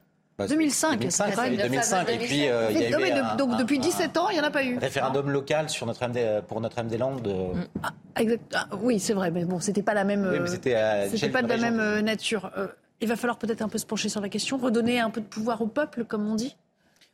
[0.48, 1.00] 2005.
[1.00, 2.10] 2005, 2005.
[2.10, 4.52] Et puis, euh, il y a eu donc depuis 17 ans, il n'y en a
[4.52, 4.78] pas eu.
[4.78, 7.28] Référendum local sur des, pour Notre-Dame-des-Landes.
[7.28, 7.64] Mm.
[7.84, 10.28] Ah, ah, oui, c'est vrai, mais bon, c'était pas la même.
[10.32, 12.52] Oui, c'était pas de la même euh, nature.
[12.58, 12.68] Euh,
[13.02, 15.26] il va falloir peut-être un peu se pencher sur la question, redonner un peu de
[15.26, 16.56] pouvoir au peuple, comme on dit.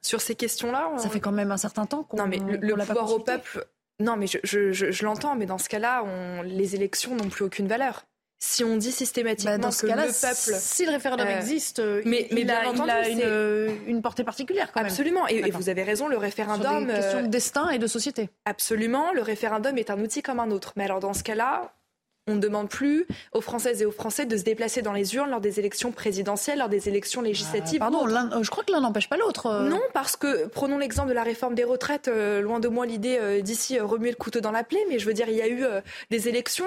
[0.02, 2.18] Sur ces questions-là, ça fait quand même un certain temps qu'on.
[2.18, 3.66] Non, mais le, le pouvoir au peuple.
[4.00, 7.46] Non, mais je, je, je l'entends, mais dans ce cas-là, on, les élections n'ont plus
[7.46, 8.06] aucune valeur
[8.38, 12.52] si on dit systématiquement bah, que le peuple, si le référendum euh, existe, mais, il,
[12.52, 13.08] a,
[13.88, 14.90] une, portée particulière quand même.
[14.90, 16.80] Absolument, et, vous avez raison, le référendum.
[16.80, 18.30] Sur des questions de destin et de société.
[18.46, 20.74] Absolument, le référendum est un outil comme un autre.
[20.76, 21.75] Mais alors dans ce cas-là,
[22.28, 25.30] on ne demande plus aux Françaises et aux Français de se déplacer dans les urnes
[25.30, 27.80] lors des élections présidentielles, lors des élections législatives.
[27.84, 29.46] Ah, pardon, euh, je crois que l'un n'empêche pas l'autre.
[29.46, 29.70] Euh.
[29.70, 32.08] Non, parce que prenons l'exemple de la réforme des retraites.
[32.08, 35.14] Euh, loin de moi l'idée d'ici remuer le couteau dans la plaie, mais je veux
[35.14, 35.64] dire, il y a eu
[36.10, 36.66] des élections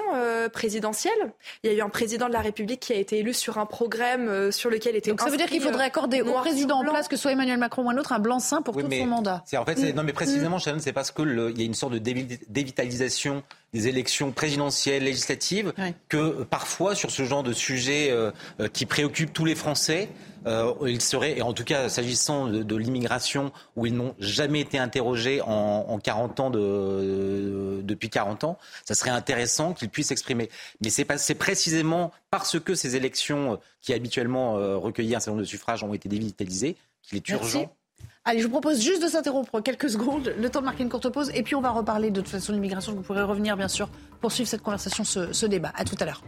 [0.52, 1.32] présidentielles.
[1.64, 3.66] Il y a eu un président de la République qui a été élu sur un
[3.66, 5.10] programme sur lequel était.
[5.10, 7.58] Donc ça veut dire qu'il faudrait accorder au président en place, que ce soit Emmanuel
[7.58, 9.42] Macron ou un autre, un blanc-seing pour tout son mandat.
[9.56, 11.98] En fait, non, mais précisément, Shannon, c'est parce qu'il y a une sorte de
[12.48, 15.72] dévitalisation des élections présidentielles, législatives,
[16.08, 20.08] que parfois, sur ce genre de sujet euh, euh, qui préoccupe tous les Français,
[20.46, 24.78] euh, il serait, et en tout cas s'agissant de, l'immigration, où ils n'ont jamais été
[24.78, 30.48] interrogés en, 40 ans de, depuis 40 ans, ça serait intéressant qu'ils puissent s'exprimer.
[30.82, 35.82] Mais c'est précisément parce que ces élections qui habituellement recueilllaient un certain nombre de suffrages
[35.82, 37.70] ont été dévitalisées qu'il est urgent
[38.28, 41.08] Allez, je vous propose juste de s'interrompre quelques secondes, le temps de marquer une courte
[41.08, 42.92] pause, et puis on va reparler de toute façon de l'immigration.
[42.92, 43.88] Vous pourrez revenir, bien sûr,
[44.20, 45.72] pour suivre cette conversation, ce, ce débat.
[45.74, 46.22] À tout à l'heure.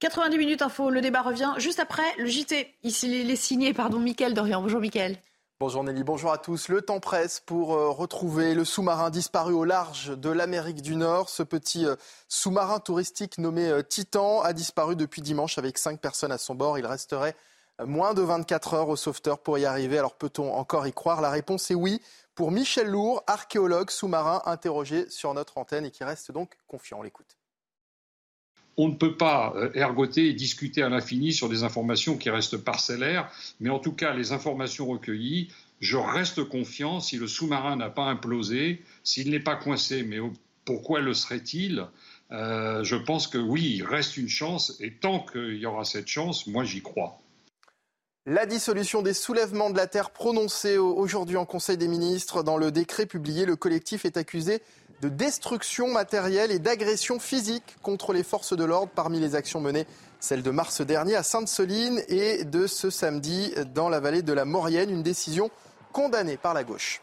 [0.00, 2.74] 90 minutes info, le débat revient juste après le JT.
[2.82, 4.60] Ici, il est signé, pardon, Mickaël Dorian.
[4.60, 5.16] Bonjour, Mickaël.
[5.64, 6.68] Bonjour Nelly, bonjour à tous.
[6.68, 11.30] Le temps presse pour euh, retrouver le sous-marin disparu au large de l'Amérique du Nord.
[11.30, 11.96] Ce petit euh,
[12.28, 16.78] sous-marin touristique nommé euh, Titan a disparu depuis dimanche avec cinq personnes à son bord.
[16.78, 17.34] Il resterait
[17.82, 19.96] moins de 24 heures au sauveteur pour y arriver.
[19.96, 21.22] Alors peut-on encore y croire?
[21.22, 22.02] La réponse est oui
[22.34, 26.98] pour Michel Lourd, archéologue sous-marin interrogé sur notre antenne et qui reste donc confiant.
[26.98, 27.33] On l'écoute
[28.76, 32.58] on ne peut pas euh, ergoter et discuter à l'infini sur des informations qui restent
[32.58, 35.48] parcellaires, mais en tout cas, les informations recueillies,
[35.80, 40.18] je reste confiant si le sous-marin n'a pas implosé, s'il n'est pas coincé, mais
[40.64, 41.86] pourquoi le serait-il
[42.32, 46.08] euh, Je pense que oui, il reste une chance, et tant qu'il y aura cette
[46.08, 47.18] chance, moi j'y crois.
[48.26, 52.72] La dissolution des soulèvements de la terre prononcée aujourd'hui en Conseil des ministres dans le
[52.72, 54.62] décret publié, le collectif est accusé
[55.04, 58.90] de destruction matérielle et d'agression physique contre les forces de l'ordre.
[58.94, 59.86] Parmi les actions menées,
[60.18, 64.46] celle de mars dernier à Sainte-Soline et de ce samedi dans la vallée de la
[64.46, 65.50] Maurienne, une décision
[65.92, 67.02] condamnée par la gauche.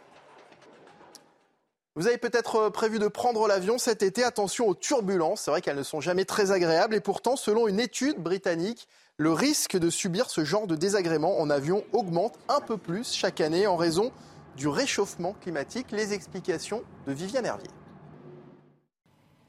[1.96, 4.24] Vous avez peut-être prévu de prendre l'avion cet été.
[4.24, 5.42] Attention aux turbulences.
[5.42, 6.96] C'est vrai qu'elles ne sont jamais très agréables.
[6.96, 8.88] Et pourtant, selon une étude britannique,
[9.18, 13.42] le risque de subir ce genre de désagrément en avion augmente un peu plus chaque
[13.42, 14.12] année en raison
[14.58, 15.92] du réchauffement climatique.
[15.92, 17.70] Les explications de Viviane Hervier.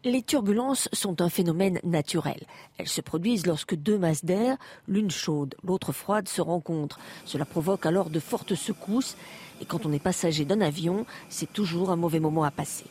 [0.04, 2.40] Les turbulences sont un phénomène naturel.
[2.76, 4.56] Elles se produisent lorsque deux masses d'air,
[4.88, 6.98] l'une chaude, l'autre froide, se rencontrent.
[7.24, 9.16] Cela provoque alors de fortes secousses
[9.60, 12.86] et quand on est passager d'un avion, c'est toujours un mauvais moment à passer.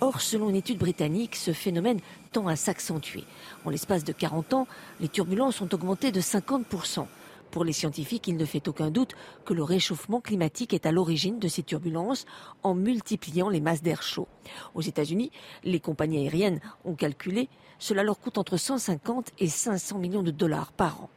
[0.00, 2.00] Or, selon une étude britannique, ce phénomène
[2.32, 3.22] tend à s'accentuer.
[3.64, 4.66] En l'espace de 40 ans,
[5.00, 7.06] les turbulences ont augmenté de 50%.
[7.50, 11.38] Pour les scientifiques, il ne fait aucun doute que le réchauffement climatique est à l'origine
[11.38, 12.26] de ces turbulences
[12.62, 14.28] en multipliant les masses d'air chaud.
[14.74, 15.30] Aux États-Unis,
[15.64, 20.72] les compagnies aériennes ont calculé, cela leur coûte entre 150 et 500 millions de dollars
[20.72, 21.10] par an.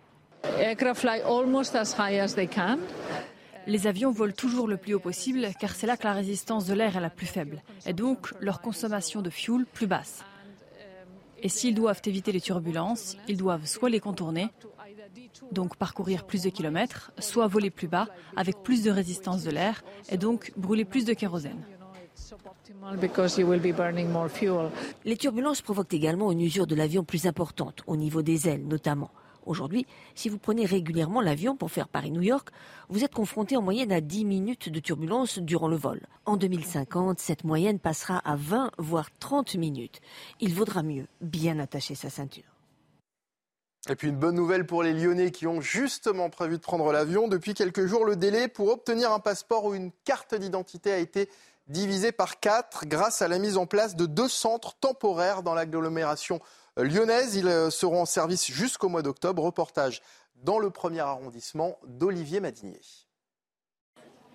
[3.68, 6.74] Les avions volent toujours le plus haut possible car c'est là que la résistance de
[6.74, 10.24] l'air est la plus faible et donc leur consommation de fuel plus basse.
[11.42, 14.50] Et s'ils doivent éviter les turbulences, ils doivent soit les contourner,
[15.52, 19.84] donc parcourir plus de kilomètres, soit voler plus bas avec plus de résistance de l'air
[20.10, 21.64] et donc brûler plus de kérosène.
[25.06, 29.12] Les turbulences provoquent également une usure de l'avion plus importante, au niveau des ailes notamment.
[29.46, 32.50] Aujourd'hui, si vous prenez régulièrement l'avion pour faire Paris-New York,
[32.90, 36.02] vous êtes confronté en moyenne à 10 minutes de turbulence durant le vol.
[36.26, 40.02] En 2050, cette moyenne passera à 20 voire 30 minutes.
[40.40, 42.59] Il vaudra mieux bien attacher sa ceinture.
[43.88, 47.28] Et puis une bonne nouvelle pour les Lyonnais qui ont justement prévu de prendre l'avion.
[47.28, 51.30] Depuis quelques jours, le délai pour obtenir un passeport ou une carte d'identité a été
[51.68, 56.42] divisé par quatre grâce à la mise en place de deux centres temporaires dans l'agglomération
[56.76, 57.36] lyonnaise.
[57.36, 59.44] Ils euh, seront en service jusqu'au mois d'octobre.
[59.44, 60.02] Reportage
[60.44, 62.82] dans le premier arrondissement d'Olivier Madinier.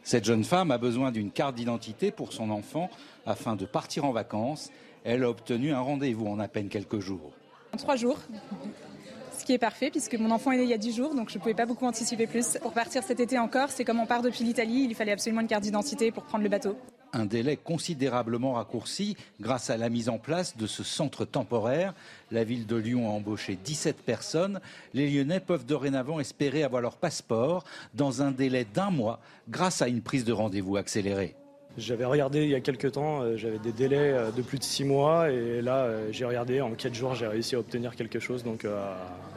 [0.03, 2.91] Cette jeune femme a besoin d'une carte d'identité pour son enfant
[3.25, 4.71] afin de partir en vacances.
[5.03, 7.33] Elle a obtenu un rendez-vous en à peine quelques jours.
[7.73, 8.19] En trois jours
[9.45, 11.29] ce qui est parfait puisque mon enfant est né il y a 10 jours, donc
[11.29, 12.57] je ne pouvais pas beaucoup anticiper plus.
[12.63, 15.49] Pour partir cet été encore, c'est comme on part depuis l'Italie, il fallait absolument une
[15.49, 16.79] carte d'identité pour prendre le bateau.
[17.13, 21.93] Un délai considérablement raccourci grâce à la mise en place de ce centre temporaire.
[22.31, 24.61] La ville de Lyon a embauché 17 personnes.
[24.95, 29.89] Les Lyonnais peuvent dorénavant espérer avoir leur passeport dans un délai d'un mois grâce à
[29.89, 31.37] une prise de rendez-vous accélérée.
[31.77, 34.65] J'avais regardé il y a quelques temps, euh, j'avais des délais euh, de plus de
[34.65, 38.21] six mois et là euh, j'ai regardé en quatre jours j'ai réussi à obtenir quelque
[38.21, 38.65] chose donc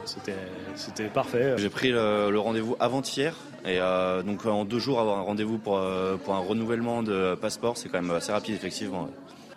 [0.04, 1.54] c'était parfait.
[1.58, 3.34] J'ai pris le, rendez-vous avant-hier
[3.66, 3.78] et
[4.24, 5.80] donc en deux jours avoir un rendez-vous pour,
[6.24, 9.08] pour un renouvellement de passeport c'est quand même assez rapide effectivement.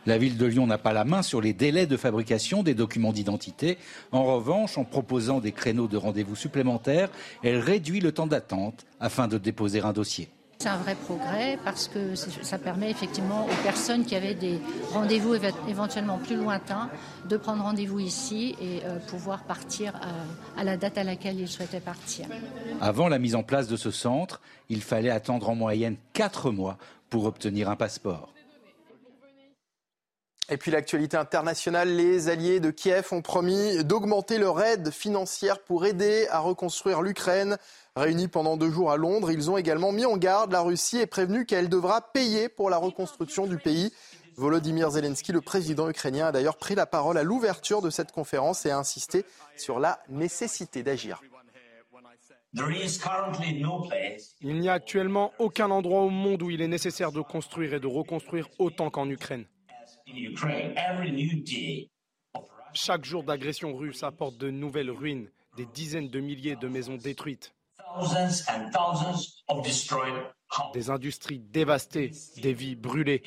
[0.08, 3.14] La ville de Lyon n'a pas la main sur les délais de fabrication des documents
[3.14, 3.78] d'identité.
[4.12, 7.10] En revanche, en proposant des créneaux de rendez-vous supplémentaires,
[7.44, 10.30] elle réduit le temps d'attente afin de déposer un dossier.
[10.62, 14.60] C'est un vrai progrès parce que ça permet effectivement aux personnes qui avaient des
[14.94, 15.34] rendez-vous
[15.68, 16.92] éventuellement plus lointains
[17.28, 20.00] de prendre rendez-vous ici et euh, pouvoir partir
[20.56, 22.28] à, la date à laquelle ils souhaitaient partir.
[22.80, 26.78] Avant la mise en place de ce centre, il fallait attendre en moyenne quatre mois
[27.10, 28.32] pour obtenir un passeport.
[30.52, 35.86] Et puis l'actualité internationale, les alliés de Kiev ont promis d'augmenter leur aide financière pour
[35.86, 37.58] aider à reconstruire l'Ukraine.
[37.98, 41.08] Réunis pendant deux jours à Londres, ils ont également mis en garde la Russie et
[41.08, 43.92] prévenu qu'elle devra payer pour la reconstruction du pays.
[44.38, 48.66] Volodymyr Zelensky, le président ukrainien, a d'ailleurs pris la parole à l'ouverture de cette conférence
[48.66, 49.26] et a insisté
[49.58, 51.20] sur la nécessité d'agir.
[54.42, 57.82] Il n'y a actuellement aucun endroit au monde où il est nécessaire de construire et
[57.82, 59.46] de reconstruire autant qu'en Ukraine.
[62.74, 67.54] Chaque jour d'agression russe apporte de nouvelles ruines, des dizaines de milliers de maisons détruites.
[70.74, 73.24] Des industries dévastées, des vies brûlées.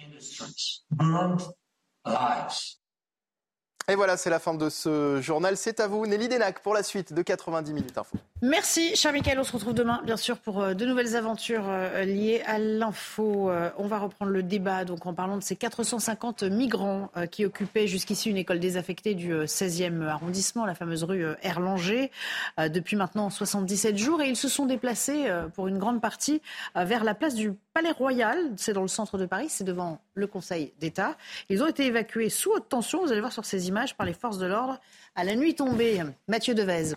[3.86, 5.58] Et voilà, c'est la fin de ce journal.
[5.58, 8.16] C'est à vous, Nelly Denac, pour la suite de 90 minutes info.
[8.40, 9.38] Merci, cher Michael.
[9.38, 13.50] On se retrouve demain, bien sûr, pour euh, de nouvelles aventures euh, liées à l'info.
[13.50, 17.86] Euh, on va reprendre le débat donc en parlant de ces 450 migrants qui occupaient
[17.86, 22.10] jusqu'ici une école désaffectée du 16e arrondissement, la fameuse rue Erlanger,
[22.58, 24.22] depuis maintenant 77 jours.
[24.22, 26.40] Et ils se sont déplacés pour une grande partie
[26.74, 28.52] vers la place du Palais Royal.
[28.56, 31.16] C'est dans le centre de Paris, c'est devant le Conseil d'État.
[31.48, 34.14] Ils ont été évacués sous haute tension, vous allez voir sur ces images, par les
[34.14, 34.78] forces de l'ordre
[35.16, 36.00] à la nuit tombée.
[36.28, 36.94] Mathieu Devez.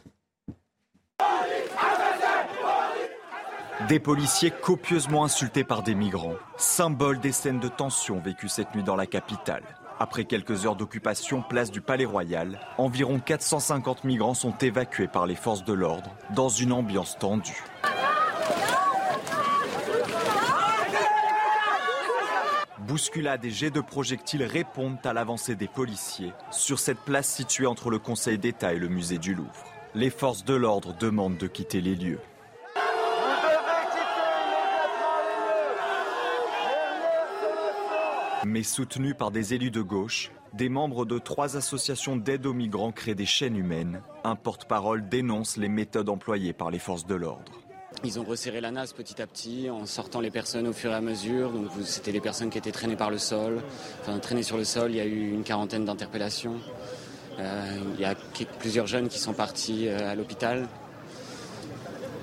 [3.89, 8.83] Des policiers copieusement insultés par des migrants, symbole des scènes de tension vécues cette nuit
[8.83, 9.63] dans la capitale.
[9.99, 15.35] Après quelques heures d'occupation place du Palais Royal, environ 450 migrants sont évacués par les
[15.35, 17.63] forces de l'ordre dans une ambiance tendue.
[22.87, 27.89] Bousculades et jets de projectiles répondent à l'avancée des policiers sur cette place située entre
[27.89, 29.65] le Conseil d'État et le musée du Louvre.
[29.93, 32.21] Les forces de l'ordre demandent de quitter les lieux.
[38.45, 42.93] Mais soutenus par des élus de gauche, des membres de trois associations d'aide aux migrants
[42.93, 44.01] créent des chaînes humaines.
[44.23, 47.66] Un porte-parole dénonce les méthodes employées par les forces de l'ordre.
[48.03, 50.95] Ils ont resserré la nasse petit à petit en sortant les personnes au fur et
[50.95, 51.51] à mesure.
[51.83, 53.61] C'était les personnes qui étaient traînées par le sol,
[54.01, 54.91] enfin traînées sur le sol.
[54.91, 56.55] Il y a eu une quarantaine d'interpellations.
[57.39, 58.15] Euh, il y a
[58.59, 60.67] plusieurs jeunes qui sont partis euh, à l'hôpital.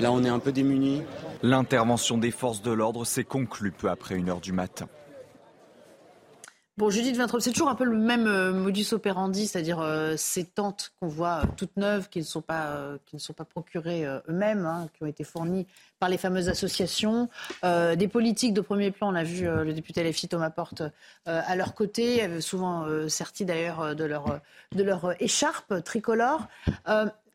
[0.01, 1.03] Là, on est un peu démunis.
[1.43, 4.89] L'intervention des forces de l'ordre s'est conclue peu après une heure du matin.
[6.77, 10.45] Bon, Judith Vintrop, c'est toujours un peu le même euh, modus operandi, c'est-à-dire euh, ces
[10.45, 14.05] tentes qu'on voit euh, toutes neuves, qui ne sont pas, qui ne sont pas procurées
[14.29, 15.69] eux-mêmes, hein, qui ont été fournies
[16.01, 17.29] par les fameuses associations.
[17.63, 20.83] des politiques de premier plan, on a vu le député LFI Thomas Porte
[21.27, 24.41] à leur côté, souvent sertis d'ailleurs de leur,
[24.73, 26.49] de leur écharpe tricolore.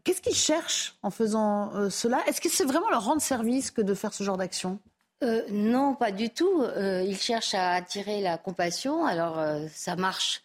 [0.04, 2.20] Qu'est-ce qu'ils cherchent en faisant cela?
[2.28, 4.80] Est-ce que c'est vraiment leur rendre service que de faire ce genre d'action?
[5.22, 6.62] Euh, non, pas du tout.
[6.62, 9.06] Euh, ils cherchent à attirer la compassion.
[9.06, 10.42] Alors, euh, ça marche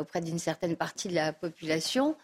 [0.00, 2.16] auprès d'une certaine partie de la population,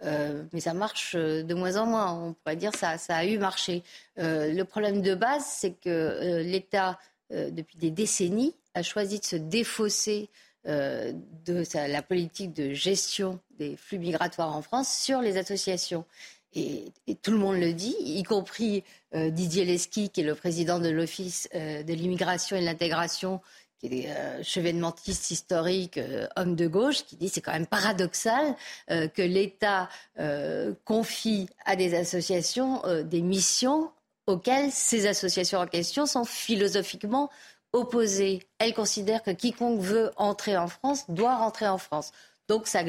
[0.00, 2.12] mais ça marche de moins en moins.
[2.12, 3.82] On pourrait dire ça, ça a eu marché.
[4.16, 10.30] le problème de base, c'est que l'État, depuis des décennies, a choisi de se défausser
[10.64, 16.04] de la politique de gestion des flux migratoires en France sur les associations.
[16.54, 18.82] Et, tout le monde le dit, y compris
[19.14, 23.40] euh, Didier Lesky, qui est le président de l'Office euh, de l'immigration et de l'intégration,
[23.78, 28.56] qui est euh, chevènementiste historique, euh, homme de gauche, qui dit c'est quand même paradoxal
[28.88, 29.88] que l'État
[30.84, 33.90] confie à des associations des missions
[34.26, 37.30] auxquelles ces associations en question sont philosophiquement
[37.72, 38.42] opposées.
[38.58, 42.12] Elles considèrent que quiconque veut entrer en France doit rentrer en France.
[42.50, 42.82] Donc ça,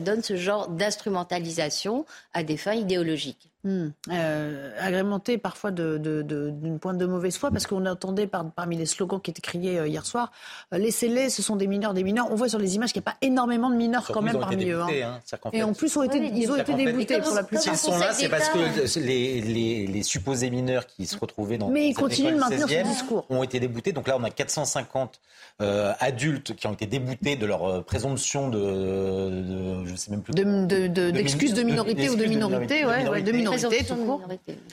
[0.00, 3.48] donne ce genre d'instrumentalisation à des fins idéologiques.
[3.64, 3.88] Hmm.
[4.12, 9.20] Euh, agrémenté parfois d'une de, pointe de mauvaise foi, parce qu'on entendait parmi les slogans
[9.20, 10.30] qui étaient criés euh, hier soir,
[10.72, 12.28] euh, laissez-les, ce sont des mineurs, des mineurs.
[12.30, 14.70] On voit sur les images qu'il n'y a pas énormément de mineurs quand même parmi
[14.70, 14.80] eux.
[14.80, 15.18] Hein.
[15.32, 15.50] Hein.
[15.52, 17.64] Et en plus, ont été, ils ont été déboutés pour la plupart.
[17.64, 19.40] S'ils sont là, c'est parce que les,
[19.86, 23.26] les, supposés mineurs qui se retrouvaient dans Mais ils continuent de maintenir ce discours.
[23.28, 23.92] ont été déboutés.
[23.92, 25.20] Donc là, on a 450
[25.58, 31.54] adultes qui ont été déboutés de leur présomption de, de je sais même plus d'excuses
[31.54, 33.47] de, minorité ou de minorité, ouais, de minorité.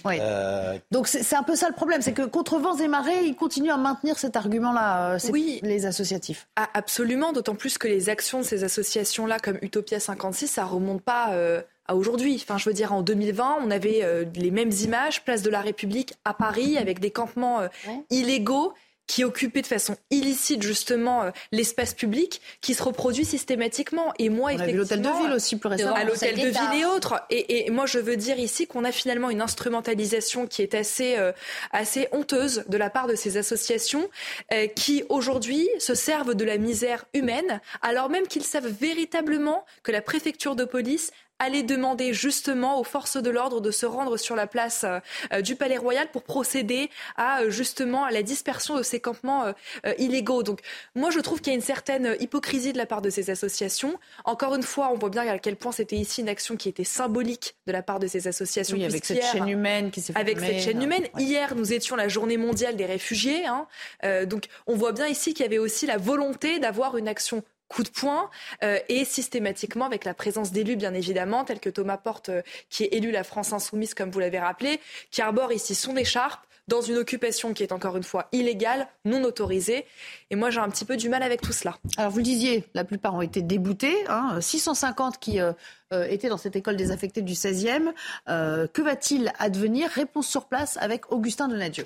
[0.06, 3.36] Euh, Donc c'est un peu ça le problème, c'est que contre vents et marées, ils
[3.36, 5.60] continuent à maintenir cet argument-là, euh, oui.
[5.64, 6.48] les associatifs.
[6.56, 11.02] Ah, absolument, d'autant plus que les actions de ces associations-là, comme Utopia 56, ça remonte
[11.02, 11.34] pas...
[11.34, 12.42] Euh, à aujourd'hui.
[12.42, 14.02] Enfin, je veux dire, en 2020, on avait
[14.34, 17.60] les mêmes images, place de la République à Paris, avec des campements
[18.10, 18.74] illégaux
[19.08, 24.14] qui occupait de façon illicite justement euh, l'espace public, qui se reproduit systématiquement.
[24.20, 25.96] Et moi, On effectivement, l'hôtel de ville aussi plus récemment.
[25.96, 27.22] À l'hôtel de ville et autres.
[27.30, 31.18] Et, et, moi, je veux dire ici qu'on a finalement une instrumentalisation qui est assez
[31.18, 31.32] euh,
[31.72, 34.10] assez honteuse de la part de ces associations
[34.54, 39.92] euh, qui aujourd'hui se servent de la misère humaine, alors même qu'ils savent véritablement que
[39.92, 44.36] la préfecture de police aller demander justement aux forces de l'ordre de se rendre sur
[44.36, 44.86] la place
[45.34, 49.46] euh, du Palais Royal pour procéder à euh, justement à la dispersion de ces campements
[49.46, 50.44] euh, illégaux.
[50.44, 50.62] Donc
[50.96, 54.00] moi je trouve qu'il y a une certaine hypocrisie de la part de ces associations.
[54.24, 56.84] Encore une fois, on voit bien à quel point c'était ici une action qui était
[56.84, 58.78] symbolique de la part de ces associations.
[58.78, 61.06] Oui, avec cette chaîne humaine qui s'est Avec cette chaîne humaine.
[61.18, 63.46] Hier, nous étions la journée mondiale des réfugiés.
[63.46, 63.68] Hein.
[64.26, 67.84] donc on voit bien ici qu'il y avait aussi la volonté d'avoir une action coup
[67.84, 68.30] de poing
[68.64, 72.84] euh, et systématiquement avec la présence d'élus, bien évidemment, tels que Thomas Porte, euh, qui
[72.84, 74.80] est élu la France Insoumise, comme vous l'avez rappelé,
[75.12, 79.24] qui arbore ici son écharpe dans une occupation qui est encore une fois illégale, non
[79.24, 79.86] autorisée.
[80.32, 81.78] Et moi, j'ai un petit peu du mal avec tout cela.
[81.98, 83.96] Alors, vous le disiez, la plupart ont été déboutés.
[84.08, 85.54] Hein, 650 qui euh,
[86.10, 87.94] étaient dans cette école désaffectée du 16e.
[88.26, 89.92] que va-t-il advenir?
[89.92, 91.86] Réponse sur place avec Augustin Donadieu.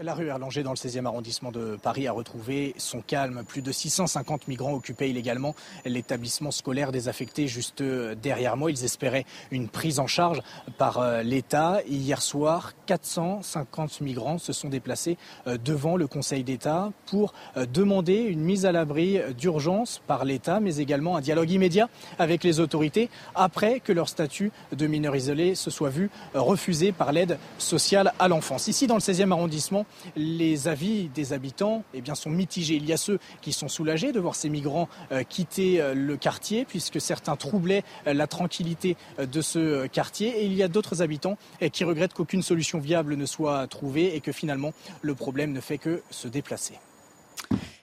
[0.00, 3.42] La rue Erlanger dans le 16e arrondissement de Paris a retrouvé son calme.
[3.44, 8.70] Plus de 650 migrants occupaient illégalement l'établissement scolaire désaffecté juste derrière moi.
[8.70, 10.40] Ils espéraient une prise en charge
[10.76, 11.80] par euh, l'État.
[11.88, 15.16] Hier soir, 450 migrants se sont déplacés
[15.48, 20.60] euh, devant le Conseil d'État pour euh, demander une mise à l'abri d'urgence par l'État,
[20.60, 21.88] mais également un dialogue immédiat
[22.20, 27.10] avec les autorités après que leur statut de mineur isolé se soit vu refusé par
[27.10, 28.68] l'aide sociale à l'enfance.
[28.68, 32.74] Ici, dans le 16e arrondissement, les avis des habitants eh sont mitigés.
[32.74, 36.16] Il y a ceux qui sont soulagés de voir ces migrants euh, quitter euh, le
[36.16, 40.42] quartier, puisque certains troublaient euh, la tranquillité de ce quartier.
[40.42, 41.38] Et il y a d'autres habitants
[41.72, 44.72] qui regrettent qu'aucune solution viable ne soit trouvée et que finalement
[45.02, 46.74] le problème ne fait que se déplacer.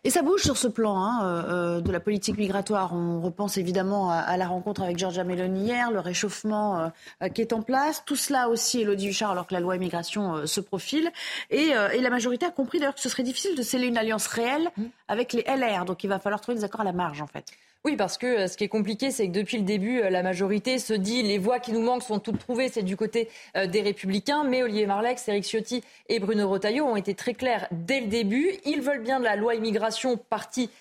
[0.06, 2.94] Et ça bouge sur ce plan hein, euh, euh, de la politique migratoire.
[2.94, 6.92] On repense évidemment à, la rencontre avec Georgia Meloni hier, le réchauffement
[7.24, 8.04] euh, qui est en place.
[8.06, 11.12] Tout cela aussi, Elodie Huchard, alors que la loi immigration se profile.
[11.50, 14.28] Et, et, la majorité a compris d'ailleurs que ce serait difficile de sceller une alliance
[14.28, 14.84] réelle mmh.
[15.08, 15.86] avec les LR.
[15.86, 17.46] Donc il va falloir trouver des accords à la marge en fait.
[17.86, 20.24] Oui, parce que euh, ce qui est compliqué, c'est que depuis le début, euh, la
[20.24, 23.68] majorité se dit les voix qui nous manquent sont toutes trouvées, c'est du côté euh,
[23.68, 24.44] des Républicains.
[24.44, 28.50] Mais Olivier Marlex, Éric Ciotti et Bruno Retailleau ont été très clairs dès le début.
[28.66, 30.72] Ils veulent bien de la loi immigration partie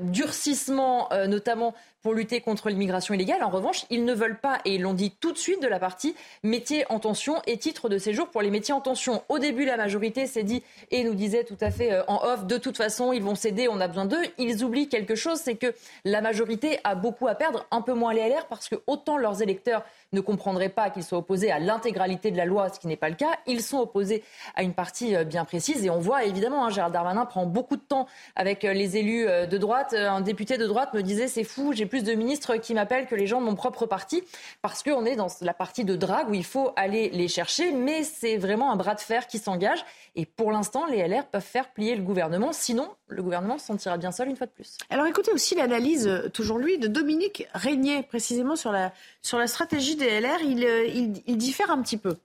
[0.00, 3.42] durcissement, notamment pour lutter contre l'immigration illégale.
[3.42, 5.78] En revanche, ils ne veulent pas, et ils l'ont dit tout de suite de la
[5.78, 9.22] partie métiers en tension et titre de séjour pour les métiers en tension.
[9.28, 12.46] Au début, la majorité s'est dit, et nous disait tout à fait euh, en off,
[12.46, 14.22] de toute façon, ils vont céder, on a besoin d'eux.
[14.38, 15.74] Ils oublient quelque chose, c'est que
[16.04, 19.42] la majorité a beaucoup à perdre, un peu moins les LR, parce que autant leurs
[19.42, 22.96] électeurs ne comprendraient pas qu'ils soient opposés à l'intégralité de la loi, ce qui n'est
[22.96, 23.30] pas le cas.
[23.46, 24.22] Ils sont opposés
[24.54, 25.84] à une partie euh, bien précise.
[25.84, 28.06] Et on voit évidemment, hein, Gérald Darmanin prend beaucoup de temps
[28.36, 29.94] avec euh, les élus de droite.
[29.94, 33.14] Un député de droite me disait, c'est fou, j'ai plus de ministres qui m'appellent que
[33.14, 34.22] les gens de mon propre parti,
[34.62, 38.04] parce qu'on est dans la partie de drague où il faut aller les chercher, mais
[38.04, 39.84] c'est vraiment un bras de fer qui s'engage.
[40.16, 43.96] Et pour l'instant, les LR peuvent faire plier le gouvernement, sinon le gouvernement se sentira
[43.96, 44.76] bien seul une fois de plus.
[44.88, 48.92] Alors écoutez aussi l'analyse, euh, toujours lui, de Dominique Régnier, précisément sur la,
[49.22, 50.40] sur la stratégie des LR.
[50.42, 52.16] Il, euh, il, il diffère un petit peu.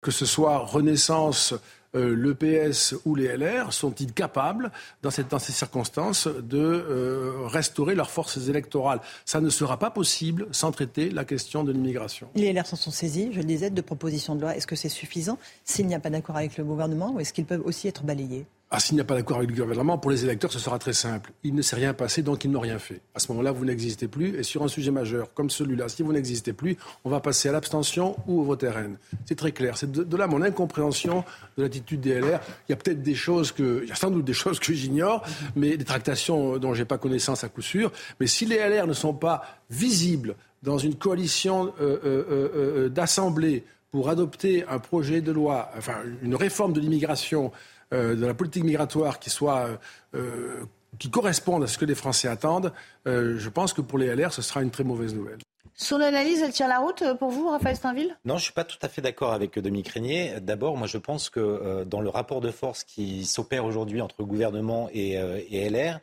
[0.00, 1.54] Que ce soit Renaissance,
[1.96, 4.70] euh, le PS ou les LR sont-ils capables,
[5.02, 9.00] dans, ces circonstances, de euh, restaurer leurs forces électorales?
[9.24, 12.28] Ça ne sera pas possible sans traiter la question de l'immigration.
[12.34, 14.56] Les LR s'en sont saisis, je le disais, de propositions de loi.
[14.56, 15.38] Est-ce que c'est suffisant?
[15.64, 18.46] S'il n'y a pas d'accord avec le gouvernement, ou est-ce qu'ils peuvent aussi être balayés?
[18.68, 20.92] Ah, s'il n'y a pas d'accord avec le gouvernement, pour les électeurs, ce sera très
[20.92, 21.30] simple.
[21.44, 23.00] Il ne s'est rien passé, donc ils n'ont rien fait.
[23.14, 24.36] À ce moment-là, vous n'existez plus.
[24.36, 27.52] Et sur un sujet majeur comme celui-là, si vous n'existez plus, on va passer à
[27.52, 28.98] l'abstention ou au vote RN.
[29.24, 29.78] C'est très clair.
[29.78, 31.24] C'est de, là mon incompréhension
[31.56, 32.40] de l'attitude des LR.
[32.68, 34.72] Il y a peut-être des choses que, il y a sans doute des choses que
[34.72, 35.22] j'ignore,
[35.54, 37.92] mais des tractations dont je n'ai pas connaissance à coup sûr.
[38.18, 43.64] Mais si les LR ne sont pas visibles dans une coalition euh, euh, euh, d'assemblée
[43.92, 48.64] pour adopter un projet de loi, enfin une réforme de l'immigration, euh, de la politique
[48.64, 49.76] migratoire qui soit euh,
[50.14, 50.64] euh,
[50.98, 52.72] qui corresponde à ce que les Français attendent,
[53.04, 55.36] je pense que pour les LR, ce sera une très mauvaise nouvelle.
[55.74, 58.64] Son analyse, elle tient la route pour vous, Raphaël Steinville Non, je ne suis pas
[58.64, 60.40] tout à fait d'accord avec Dominique Régnier.
[60.40, 64.88] D'abord, moi, je pense que dans le rapport de force qui s'opère aujourd'hui entre gouvernement
[64.94, 65.16] et,
[65.50, 66.00] et LR,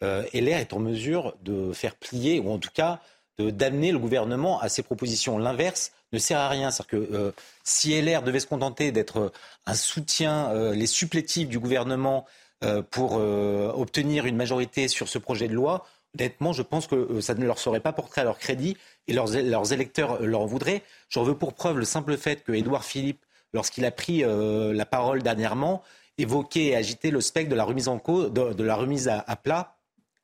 [0.00, 3.00] LR est en mesure de faire plier, ou en tout cas
[3.40, 5.38] d'amener le gouvernement à ses propositions.
[5.38, 6.70] L'inverse ne sert à rien.
[6.70, 7.32] C'est-à-dire que euh,
[7.64, 9.32] si LR devait se contenter d'être euh,
[9.66, 12.26] un soutien, euh, les supplétifs du gouvernement
[12.90, 17.44] pour obtenir une majorité sur ce projet de loi, honnêtement, je pense que ça ne
[17.44, 18.78] leur serait pas porté à leur crédit
[19.08, 20.82] et leurs, électeurs leur voudraient.
[21.10, 25.22] J'en veux pour preuve le simple fait que Édouard Philippe, lorsqu'il a pris la parole
[25.22, 25.82] dernièrement,
[26.16, 29.76] évoquait et agitait le spectre de la remise en cause, de, la remise à plat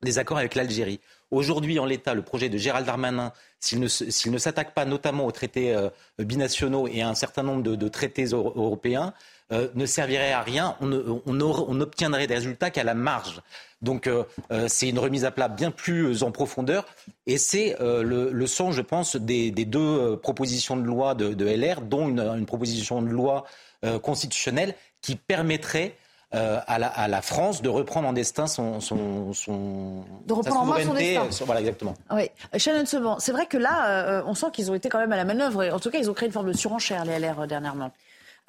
[0.02, 1.00] des accords avec l'Algérie.
[1.32, 5.74] Aujourd'hui, en l'état, le projet de Gérald Darmanin, s'il ne, s'attaque pas notamment aux traités
[5.74, 9.14] euh, binationaux et à un certain nombre de, traités européens,
[9.50, 10.76] euh, ne servirait à rien.
[10.82, 13.40] On, n'obtiendrait des résultats qu'à la marge.
[13.80, 14.24] Donc euh,
[14.68, 16.84] c'est une remise à plat bien plus en profondeur.
[17.26, 22.44] Et c'est le, sens, je pense, des, deux propositions de loi de, LR, dont une,
[22.44, 23.46] proposition de loi
[24.02, 25.96] constitutionnelle qui permettrait
[26.34, 30.82] euh, à, la, France de reprendre en destin son, son, son de reprendre en main
[30.82, 31.44] son destin.
[31.44, 31.94] voilà exactement.
[32.10, 35.12] Oui, Shannon Sevant, c'est vrai que là, euh, on sent qu'ils ont été quand même
[35.12, 35.68] à la manœuvre.
[35.68, 37.90] En tout cas, ils ont créé une forme de surenchère les LR euh, dernièrement.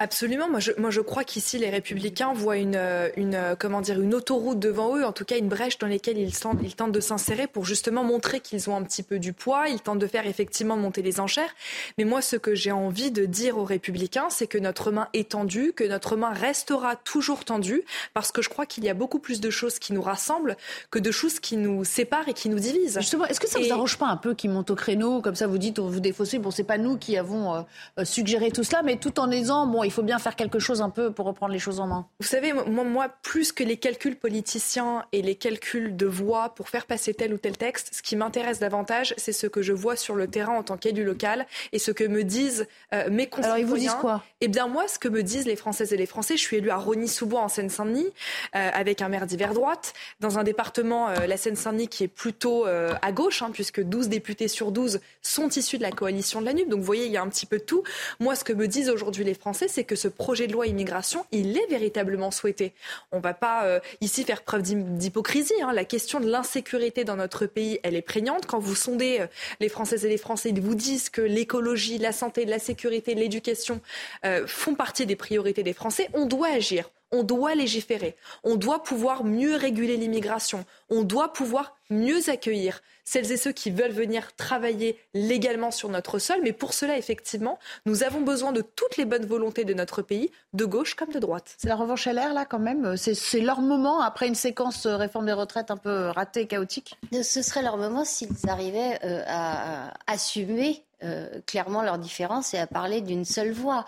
[0.00, 0.48] Absolument.
[0.50, 2.80] Moi, je, moi, je crois qu'ici, les Républicains voient une,
[3.16, 6.36] une, comment dire, une autoroute devant eux, en tout cas une brèche dans laquelle ils,
[6.36, 9.68] tentent, ils tentent de s'insérer pour justement montrer qu'ils ont un petit peu du poids.
[9.68, 11.54] Ils tentent de faire effectivement monter les enchères.
[11.96, 15.30] Mais moi, ce que j'ai envie de dire aux Républicains, c'est que notre main est
[15.30, 17.84] tendue, que notre main restera toujours tendue,
[18.14, 20.56] parce que je crois qu'il y a beaucoup plus de choses qui nous rassemblent
[20.90, 22.98] que de choses qui nous séparent et qui nous divisent.
[22.98, 25.36] Justement, est-ce que ça ne vous arrange pas un peu qu'ils montent au créneau, comme
[25.36, 27.60] ça vous dites, on vous défaussez, bon, c'est pas nous qui avons euh,
[28.00, 30.82] euh, suggéré tout cela, mais tout en disant, bon, il faut bien faire quelque chose
[30.82, 32.06] un peu pour reprendre les choses en main.
[32.20, 36.68] Vous savez, moi, moi plus que les calculs politiciens et les calculs de voix pour
[36.68, 39.96] faire passer tel ou tel texte, ce qui m'intéresse davantage, c'est ce que je vois
[39.96, 43.54] sur le terrain en tant qu'élu local et ce que me disent euh, mes concitoyens.
[43.54, 44.22] Alors ils vous disent quoi?
[44.40, 46.70] Eh bien moi, ce que me disent les Françaises et les Français, je suis élu
[46.70, 48.12] à Rony-sous-Bois en Seine-Saint-Denis
[48.52, 53.42] avec un maire d'hiver droite, dans un département, la Seine-Saint-Denis, qui est plutôt à gauche,
[53.42, 56.68] hein, puisque 12 députés sur 12 sont issus de la coalition de la NUP.
[56.68, 57.82] Donc vous voyez, il y a un petit peu de tout.
[58.20, 61.26] Moi, ce que me disent aujourd'hui les Français, c'est que ce projet de loi immigration,
[61.32, 62.72] il est véritablement souhaité.
[63.10, 65.52] On ne va pas euh, ici faire preuve d'hypocrisie.
[65.62, 65.72] Hein.
[65.72, 68.46] La question de l'insécurité dans notre pays, elle est prégnante.
[68.46, 69.26] Quand vous sondez euh,
[69.58, 73.80] les Françaises et les Français, ils vous disent que l'écologie, la santé, la sécurité, l'éducation
[74.24, 76.08] euh, font partie des priorités des Français.
[76.14, 81.76] On doit agir on doit légiférer, on doit pouvoir mieux réguler l'immigration, on doit pouvoir
[81.90, 86.38] mieux accueillir celles et ceux qui veulent venir travailler légalement sur notre sol.
[86.42, 90.30] Mais pour cela, effectivement, nous avons besoin de toutes les bonnes volontés de notre pays,
[90.54, 91.54] de gauche comme de droite.
[91.58, 94.96] C'est la revanche à l'air, là, quand même C'est leur moment, après une séquence euh,
[94.96, 99.92] réforme des retraites un peu ratée, chaotique Ce serait leur moment s'ils arrivaient euh, à
[100.06, 103.84] assumer euh, clairement leurs différences et à parler d'une seule voix.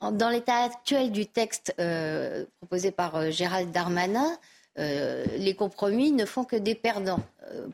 [0.00, 4.30] Dans l'état actuel du texte euh, proposé par euh, Gérald Darmanin,
[4.78, 7.18] euh, les compromis ne font que des perdants.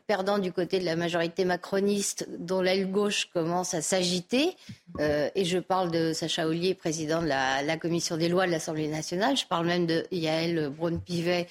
[0.07, 4.57] perdants du côté de la majorité macroniste, dont l'aile gauche commence à s'agiter.
[4.99, 9.37] et je parle de Sacha Ollier, président de la, commission des lois de l'Assemblée nationale.
[9.37, 11.47] Je parle même de Yael Braun-Pivet,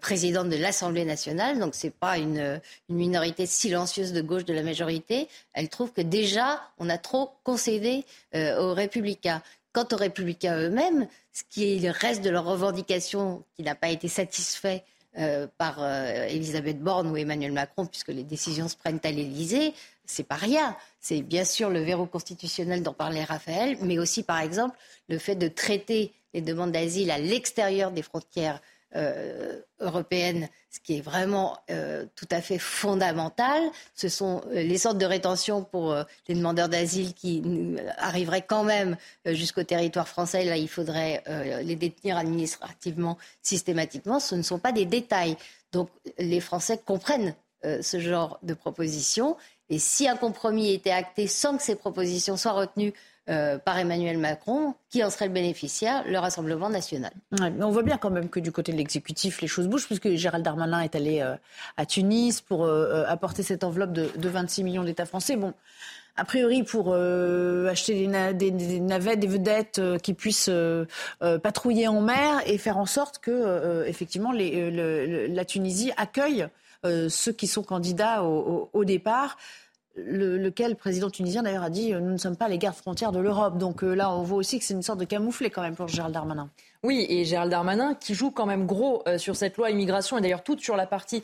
[0.00, 1.58] présidente de l'Assemblée nationale.
[1.58, 2.58] Donc ce n'est pas une,
[2.88, 5.28] une, minorité silencieuse de gauche de la majorité.
[5.52, 9.42] Elle trouve que déjà, on a trop concédé aux républicains.
[9.76, 14.82] Quant aux républicains eux-mêmes, ce qui reste de leur revendication qui n'a pas été satisfait
[15.18, 19.74] euh, par euh, Elisabeth Borne ou Emmanuel Macron, puisque les décisions se prennent à l'Élysée,
[20.06, 20.74] c'est pas rien.
[20.98, 24.78] C'est bien sûr le verrou constitutionnel dont parlait Raphaël, mais aussi, par exemple,
[25.10, 28.62] le fait de traiter les demandes d'asile à l'extérieur des frontières
[28.96, 33.62] euh, européenne, ce qui est vraiment euh, tout à fait fondamental.
[33.94, 35.94] Ce sont euh, les centres de rétention pour
[36.28, 37.42] les demandeurs d'asile qui
[37.98, 40.44] arriveraient quand même jusqu'au territoire français.
[40.44, 41.22] Là, il faudrait
[41.62, 44.18] les détenir administrativement systématiquement.
[44.18, 45.36] Ce ne sont pas des détails.
[45.72, 49.36] Donc les Français comprennent ce genre de propositions.
[49.68, 52.94] Et si un compromis était acté sans que ces propositions soient retenues
[53.28, 57.10] euh, par Emmanuel Macron, qui en serait le bénéficiaire Le Rassemblement national.
[57.40, 60.44] on voit bien quand même que du côté de l'exécutif, les choses bougent, puisque Gérald
[60.44, 61.34] Darmanin est allé euh,
[61.76, 65.34] à Tunis pour euh, apporter cette enveloppe de, 26 millions d'États français.
[65.34, 65.54] Bon,
[66.14, 70.50] a priori pour acheter des, navettes, des vedettes qui puissent
[71.42, 76.46] patrouiller en mer et faire en sorte que effectivement la Tunisie accueille
[77.08, 79.36] ceux qui sont candidats au départ
[79.96, 83.12] lequel le président tunisien d'ailleurs a dit euh, nous ne sommes pas les gardes frontières
[83.12, 83.58] de l'Europe.
[83.58, 85.88] Donc euh, là, on voit aussi que c'est une sorte de camouflet quand même pour
[85.88, 86.48] Gérald Darmanin.
[86.82, 90.20] Oui, et Gérald Darmanin qui joue quand même gros euh, sur cette loi immigration et
[90.20, 91.22] d'ailleurs toute sur la partie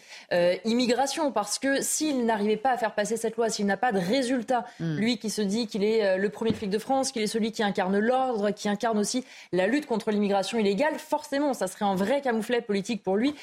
[0.65, 3.99] immigration parce que s'il n'arrivait pas à faire passer cette loi, s'il n'a pas de
[3.99, 4.97] résultat, hmm.
[4.97, 7.63] lui qui se dit qu'il est le premier flic de France, qu'il est celui qui
[7.63, 12.23] incarne l'ordre, qui incarne aussi la lutte contre l'immigration illégale, forcément, ça serait un vrai
[12.23, 13.35] camouflet politique pour lui.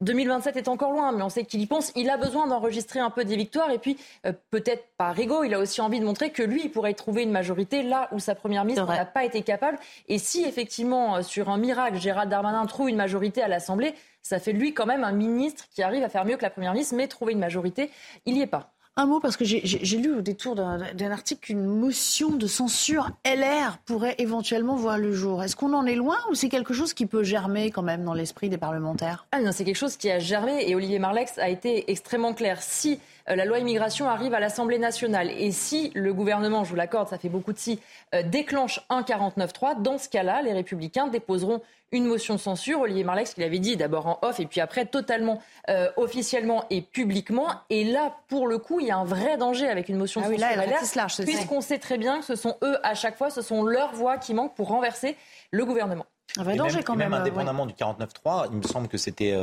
[0.00, 1.92] 2027 est encore loin, mais on sait qu'il y pense.
[1.96, 5.52] Il a besoin d'enregistrer un peu des victoires et puis euh, peut-être par ego, il
[5.54, 8.36] a aussi envie de montrer que lui, il pourrait trouver une majorité là où sa
[8.36, 9.78] première ministre n'a pas été capable.
[10.06, 14.38] Et si effectivement, euh, sur un miracle, Gérald Darmanin trouve une majorité à l'Assemblée, ça
[14.38, 16.94] fait lui quand même un ministre qui arrive à faire mieux que la première ministre,
[16.94, 17.90] mais trouver une majorité,
[18.24, 18.72] il n'y est pas.
[19.00, 23.78] Un mot, parce que j'ai lu au détour d'un article qu'une motion de censure LR
[23.86, 25.44] pourrait éventuellement voir le jour.
[25.44, 28.12] Est-ce qu'on en est loin ou c'est quelque chose qui peut germer quand même dans
[28.12, 29.28] l'esprit des parlementaires?
[29.30, 32.60] Ah c'est quelque chose qui a germé et Olivier Marlex a été extrêmement clair.
[32.60, 32.98] Si
[33.36, 35.30] la loi immigration arrive à l'Assemblée nationale.
[35.30, 37.80] Et si le gouvernement, je vous l'accorde, ça fait beaucoup de si,
[38.14, 41.60] euh, déclenche un 49-3, dans ce cas-là, les Républicains déposeront
[41.92, 42.80] une motion de censure.
[42.80, 46.82] Olivier Marlex, qui l'avait dit d'abord en off et puis après totalement euh, officiellement et
[46.82, 47.48] publiquement.
[47.70, 50.26] Et là, pour le coup, il y a un vrai danger avec une motion de
[50.26, 53.62] ah censure puisqu'on sait très bien que ce sont eux, à chaque fois, ce sont
[53.62, 55.16] leurs voix qui manquent pour renverser
[55.50, 56.06] le gouvernement.
[56.36, 57.10] Un vrai danger quand même.
[57.10, 59.34] Même indépendamment du 49-3, il me semble que c'était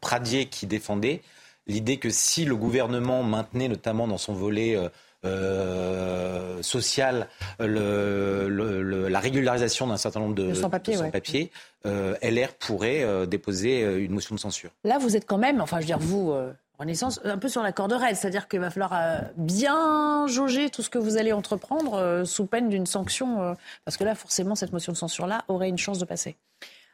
[0.00, 1.22] Pradier qui défendait
[1.68, 4.76] l'idée que si le gouvernement maintenait notamment dans son volet
[5.24, 11.50] euh, sociale, la régularisation d'un certain nombre de, sans-papiers,
[11.84, 14.70] LR pourrait déposer une motion de censure.
[14.84, 16.34] Là, vous êtes quand même, enfin, je veux dire, vous,
[16.78, 20.82] Renaissance, un peu sur la corde raide, c'est-à-dire qu'il va falloir euh, bien jauger tout
[20.82, 23.54] ce que vous allez entreprendre euh, sous peine d'une sanction, euh,
[23.84, 26.36] parce que là, forcément, cette motion de censure-là aurait une chance de passer.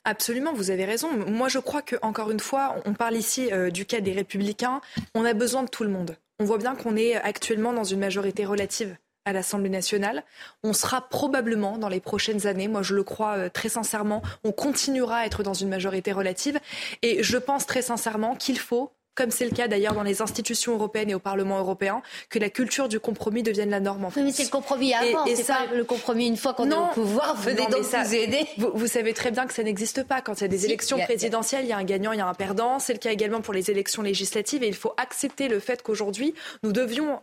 [0.04, 1.10] Absolument, vous avez raison.
[1.12, 4.80] Moi, je crois que encore une fois, on parle ici du cas des Républicains.
[5.14, 6.16] On a besoin de tout le monde.
[6.40, 10.22] On voit bien qu'on est actuellement dans une majorité relative à l'Assemblée nationale.
[10.62, 15.18] On sera probablement dans les prochaines années, moi je le crois très sincèrement, on continuera
[15.18, 16.60] à être dans une majorité relative.
[17.00, 20.74] Et je pense très sincèrement qu'il faut comme c'est le cas d'ailleurs dans les institutions
[20.74, 24.24] européennes et au Parlement européen, que la culture du compromis devienne la norme en France.
[24.24, 25.54] mais c'est le compromis avant, c'est ça...
[25.54, 28.46] pas le compromis une fois qu'on est au pouvoir, venez donc vous aider.
[28.58, 30.20] Vous, savez très bien que ça n'existe pas.
[30.20, 32.26] Quand il y a des élections présidentielles, il y a un gagnant, il y a
[32.26, 32.78] un perdant.
[32.78, 36.34] C'est le cas également pour les élections législatives et il faut accepter le fait qu'aujourd'hui,
[36.62, 37.20] nous devions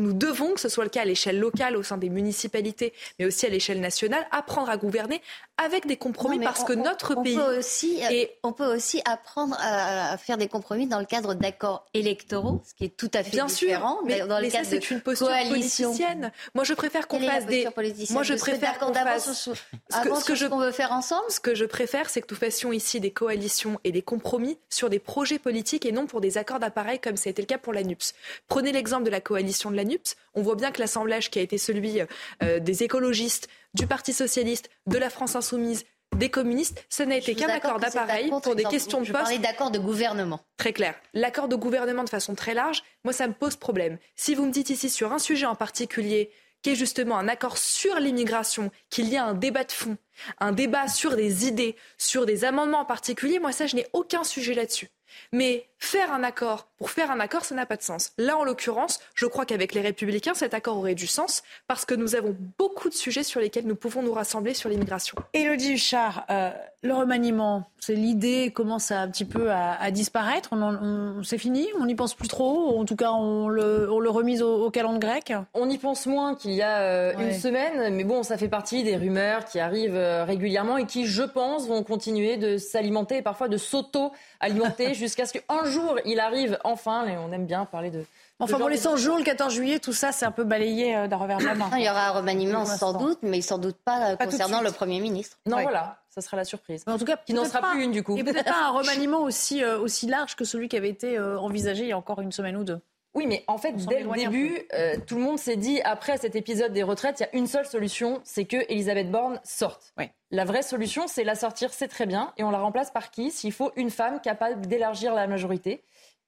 [0.00, 3.26] nous devons, que ce soit le cas à l'échelle locale, au sein des municipalités, mais
[3.26, 5.20] aussi à l'échelle nationale, apprendre à gouverner
[5.62, 7.36] avec des compromis parce que notre pays.
[7.36, 11.86] Peut aussi, euh, On peut aussi apprendre à, faire des compromis dans le cadre d'accords
[11.94, 13.96] électoraux, ce qui est tout à fait Bien différent.
[13.98, 16.32] Sûr, mais, dans le cadre c'est une posture politicienne.
[16.54, 17.68] Moi, je préfère qu'on fasse des.
[18.10, 19.50] Moi, je préfère qu'on fasse.
[19.90, 20.46] Ce que, je...
[20.46, 21.30] qu'on veut faire ensemble?
[21.30, 24.88] Ce que je préfère, c'est que nous fassions ici des coalitions et des compromis sur
[24.88, 27.58] des projets politiques et non pour des accords d'appareil comme ça a été le cas
[27.58, 28.14] pour la NUPS.
[28.48, 30.16] Prenez l'exemple de la coalition de la NUPS.
[30.34, 32.00] On voit bien que l'assemblage qui a été celui
[32.42, 35.84] euh, des écologistes, du Parti socialiste, de la France insoumise,
[36.16, 39.18] des communistes, ce n'a été qu'un accord d'appareil pour des questions de poste.
[39.18, 40.40] Parlais d'accord de gouvernement.
[40.56, 40.94] Très clair.
[41.14, 43.98] L'accord de gouvernement de façon très large, moi, ça me pose problème.
[44.16, 46.30] Si vous me dites ici sur un sujet en particulier,
[46.62, 49.96] qui est justement un accord sur l'immigration, qu'il y a un débat de fond,
[50.38, 54.24] un débat sur des idées, sur des amendements en particulier, moi, ça, je n'ai aucun
[54.24, 54.88] sujet là-dessus.
[55.32, 58.12] Mais faire un accord pour faire un accord, ça n'a pas de sens.
[58.18, 61.94] Là, en l'occurrence, je crois qu'avec les Républicains, cet accord aurait du sens parce que
[61.94, 65.16] nous avons beaucoup de sujets sur lesquels nous pouvons nous rassembler sur l'immigration.
[65.32, 66.50] Élodie Huchard, euh,
[66.82, 70.50] le remaniement, c'est l'idée commence un petit peu à, disparaître.
[70.52, 72.78] On, c'est fini, on n'y pense plus trop?
[72.78, 75.32] En tout cas, on le, on le remise au, au calendrier grec?
[75.54, 78.84] On y pense moins qu'il y a euh, une semaine, mais bon, ça fait partie
[78.84, 83.22] des rumeurs qui arrivent euh, régulièrement et qui, je pense, vont continuer de s'alimenter et
[83.22, 87.06] parfois de s'auto-alimenter jusqu'à ce qu'un jour il arrive enfin.
[87.06, 88.04] Et on aime bien parler de.
[88.38, 91.08] Enfin bon, les 100 jours, le 14 juillet, tout ça, c'est un peu balayé euh,
[91.08, 91.70] d'un revers de la main.
[91.76, 95.36] Il y aura un remaniement sans doute, mais sans doute pas, concernant le Premier ministre.
[95.46, 96.84] Non, voilà, ça sera la surprise.
[96.86, 98.16] en tout cas, qui n'en sera plus une du coup.
[98.16, 101.38] Et peut-être pas un remaniement aussi, euh, aussi large que celui qui avait été euh,
[101.38, 102.80] envisagé il y a encore une semaine ou deux.
[103.14, 104.68] Oui, mais en fait, dès le début,
[105.08, 107.66] tout le monde s'est dit, après cet épisode des retraites, il y a une seule
[107.66, 109.92] solution, c'est que Elisabeth Borne sorte.
[110.30, 113.32] La vraie solution, c'est la sortir, c'est très bien, et on la remplace par qui?
[113.32, 115.82] S'il faut une femme capable d'élargir la majorité.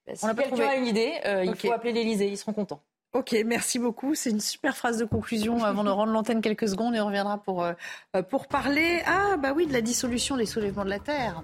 [0.05, 2.81] Bah, si on quelqu'un a une idée, euh, il faut appeler l'Elysée, ils seront contents.
[3.13, 4.15] Ok, merci beaucoup.
[4.15, 7.37] C'est une super phrase de conclusion avant de rendre l'antenne quelques secondes et on reviendra
[7.37, 7.73] pour, euh,
[8.15, 11.43] euh, pour parler ah, bah oui, de la dissolution des soulèvements de la Terre,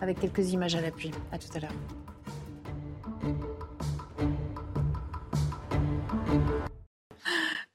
[0.00, 1.10] avec quelques images à l'appui.
[1.32, 1.72] À tout à l'heure.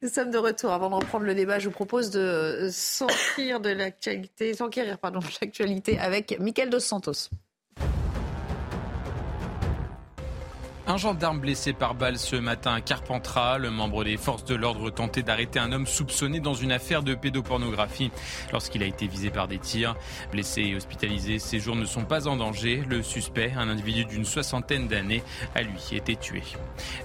[0.04, 0.72] Nous sommes de retour.
[0.72, 5.26] Avant de reprendre le débat, je vous propose de sortir de l'actualité, s'enquérir pardon, de
[5.42, 7.30] l'actualité avec Michael Dos Santos.
[10.92, 13.58] Un gendarme blessé par balle ce matin à Carpentras.
[13.58, 17.16] Le membre des forces de l'ordre tentait d'arrêter un homme soupçonné dans une affaire de
[17.16, 18.12] pédopornographie
[18.52, 19.96] lorsqu'il a été visé par des tirs.
[20.34, 22.84] Blessé et hospitalisé, ses jours ne sont pas en danger.
[22.89, 25.24] Le suspect, un individu d'une soixantaine d'années,
[25.56, 26.44] a lui été tué.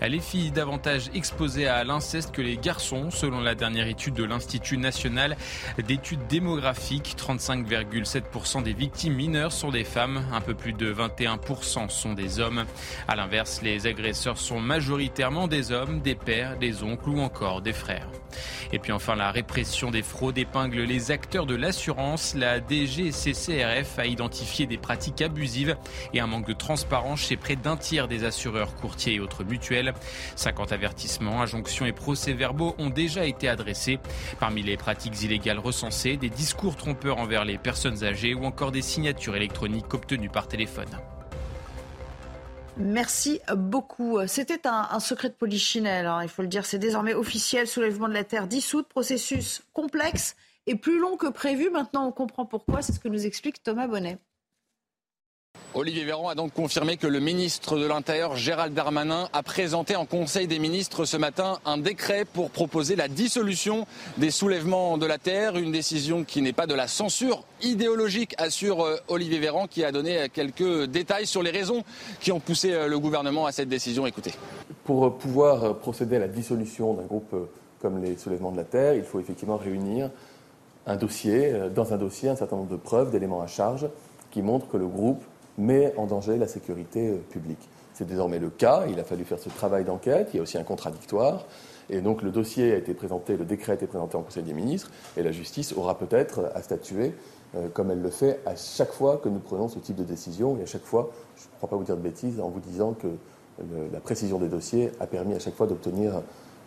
[0.02, 4.78] Les filles davantage exposées à l'inceste que les garçons, selon la dernière étude de l'Institut
[4.78, 5.36] national
[5.78, 7.14] d'études démographiques.
[7.16, 12.64] 35,7% des victimes mineures sont des femmes, un peu plus de 21% sont des hommes.
[13.06, 17.60] À l'inverse, les les agresseurs sont majoritairement des hommes, des pères, des oncles ou encore
[17.60, 18.08] des frères.
[18.72, 22.34] Et puis enfin, la répression des fraudes épingle les acteurs de l'assurance.
[22.34, 25.76] La DGCCRF a identifié des pratiques abusives
[26.14, 29.92] et un manque de transparence chez près d'un tiers des assureurs, courtiers et autres mutuelles.
[30.36, 33.98] 50 avertissements, injonctions et procès-verbaux ont déjà été adressés.
[34.40, 38.80] Parmi les pratiques illégales recensées, des discours trompeurs envers les personnes âgées ou encore des
[38.80, 40.88] signatures électroniques obtenues par téléphone.
[42.78, 44.18] Merci beaucoup.
[44.26, 46.66] C'était un, secret de polichinelle, hein, il faut le dire.
[46.66, 47.66] C'est désormais officiel.
[47.66, 48.86] Soulèvement de la Terre dissoute.
[48.88, 51.70] Processus complexe et plus long que prévu.
[51.70, 52.82] Maintenant, on comprend pourquoi.
[52.82, 54.18] C'est ce que nous explique Thomas Bonnet.
[55.78, 60.06] Olivier Véran a donc confirmé que le ministre de l'Intérieur, Gérald Darmanin, a présenté en
[60.06, 63.86] Conseil des ministres ce matin un décret pour proposer la dissolution
[64.16, 68.86] des soulèvements de la Terre, une décision qui n'est pas de la censure idéologique, assure
[68.86, 71.84] euh, Olivier Véran, qui a donné quelques détails sur les raisons
[72.20, 74.06] qui ont poussé euh, le gouvernement à cette décision.
[74.06, 74.32] Écoutez.
[74.84, 77.50] Pour pouvoir procéder à la dissolution d'un groupe euh,
[77.82, 80.08] comme les soulèvements de la Terre, il faut effectivement réunir
[80.86, 83.88] un dossier, dans un dossier, un certain nombre de preuves, d'éléments à charge
[84.30, 85.22] qui montrent que le groupe
[85.58, 87.68] met en danger la sécurité euh, publique.
[87.94, 88.84] C'est désormais le cas.
[88.88, 90.30] Il a fallu faire ce travail d'enquête.
[90.32, 91.46] Il y a aussi un contradictoire.
[91.88, 94.52] Et donc le dossier a été présenté, le décret a été présenté en Conseil des
[94.52, 97.14] ministres, et la justice aura peut-être à statuer,
[97.54, 100.58] euh, comme elle le fait à chaque fois que nous prenons ce type de décision,
[100.58, 102.92] et à chaque fois, je ne crois pas vous dire de bêtises en vous disant
[102.92, 103.06] que
[103.92, 106.20] la précision des dossiers a permis à chaque fois d'obtenir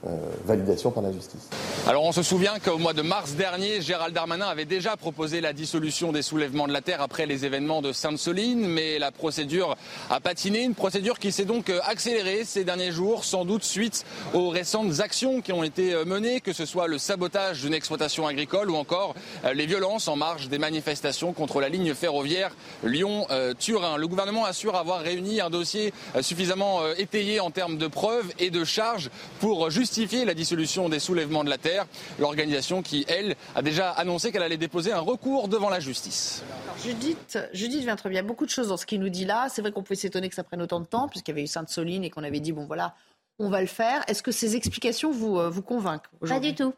[0.08, 1.50] euh, validation par la justice.
[1.86, 5.52] Alors on se souvient qu'au mois de mars dernier, Gérald Darmanin avait déjà proposé la
[5.52, 9.76] dissolution des soulèvements de la Terre après les événements de Sainte-Soline, mais la procédure
[10.10, 14.06] a patiné, une procédure qui s'est donc euh, accélérée ces derniers jours, sans doute suite
[14.34, 18.26] aux récentes actions qui ont été euh, menées, que ce soit le sabotage d'une exploitation
[18.26, 19.16] agricole ou encore
[19.54, 23.98] les violences en marge des manifestations contre la ligne ferroviaire Lyon-Turin.
[23.98, 28.64] Le gouvernement assure avoir réuni un dossier suffisamment étayé en termes de preuves et de
[28.64, 29.10] charges
[29.42, 31.88] pour justifier justifier la dissolution des soulèvements de la Terre.
[32.20, 36.44] L'organisation qui, elle, a déjà annoncé qu'elle allait déposer un recours devant la justice.
[36.84, 38.22] Judith, Judith vient très bien.
[38.22, 39.48] Beaucoup de choses dans ce qu'il nous dit là.
[39.50, 41.48] C'est vrai qu'on pouvait s'étonner que ça prenne autant de temps, puisqu'il y avait eu
[41.48, 42.94] Sainte-Soline et qu'on avait dit, bon voilà,
[43.40, 44.04] on va le faire.
[44.08, 46.74] Est-ce que ces explications vous, euh, vous convainquent Pas du tout.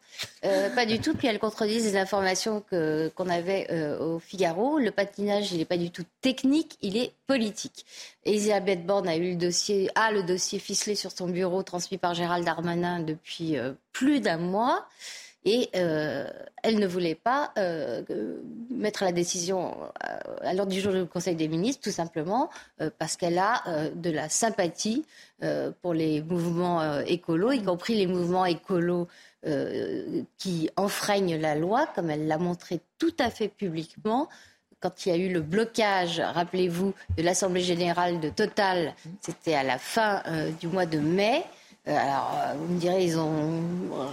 [0.45, 1.15] Euh, pas du tout.
[1.15, 4.77] Puis elles contredisent les informations qu'on avait euh, au Figaro.
[4.77, 7.85] Le patinage, il n'est pas du tout technique, il est politique.
[8.23, 12.13] Elisabeth Borne a eu le dossier, a le dossier ficelé sur son bureau, transmis par
[12.13, 13.57] Gérald Darmanin depuis
[13.91, 14.87] plus d'un mois.
[15.43, 16.27] Et euh,
[16.61, 18.03] elle ne voulait pas euh,
[18.69, 22.49] mettre la décision euh, à l'ordre du jour du Conseil des ministres, tout simplement
[22.99, 23.63] parce qu'elle a
[23.95, 25.05] de la sympathie
[25.81, 29.07] pour les mouvements écolos, y compris les mouvements écolos
[30.37, 34.29] qui enfreignent la loi, comme elle l'a montré tout à fait publiquement
[34.79, 39.61] quand il y a eu le blocage, rappelez-vous, de l'Assemblée générale de Total, c'était à
[39.61, 40.23] la fin
[40.59, 41.43] du mois de mai.
[41.87, 43.59] Euh, alors, euh, vous me direz, ils ont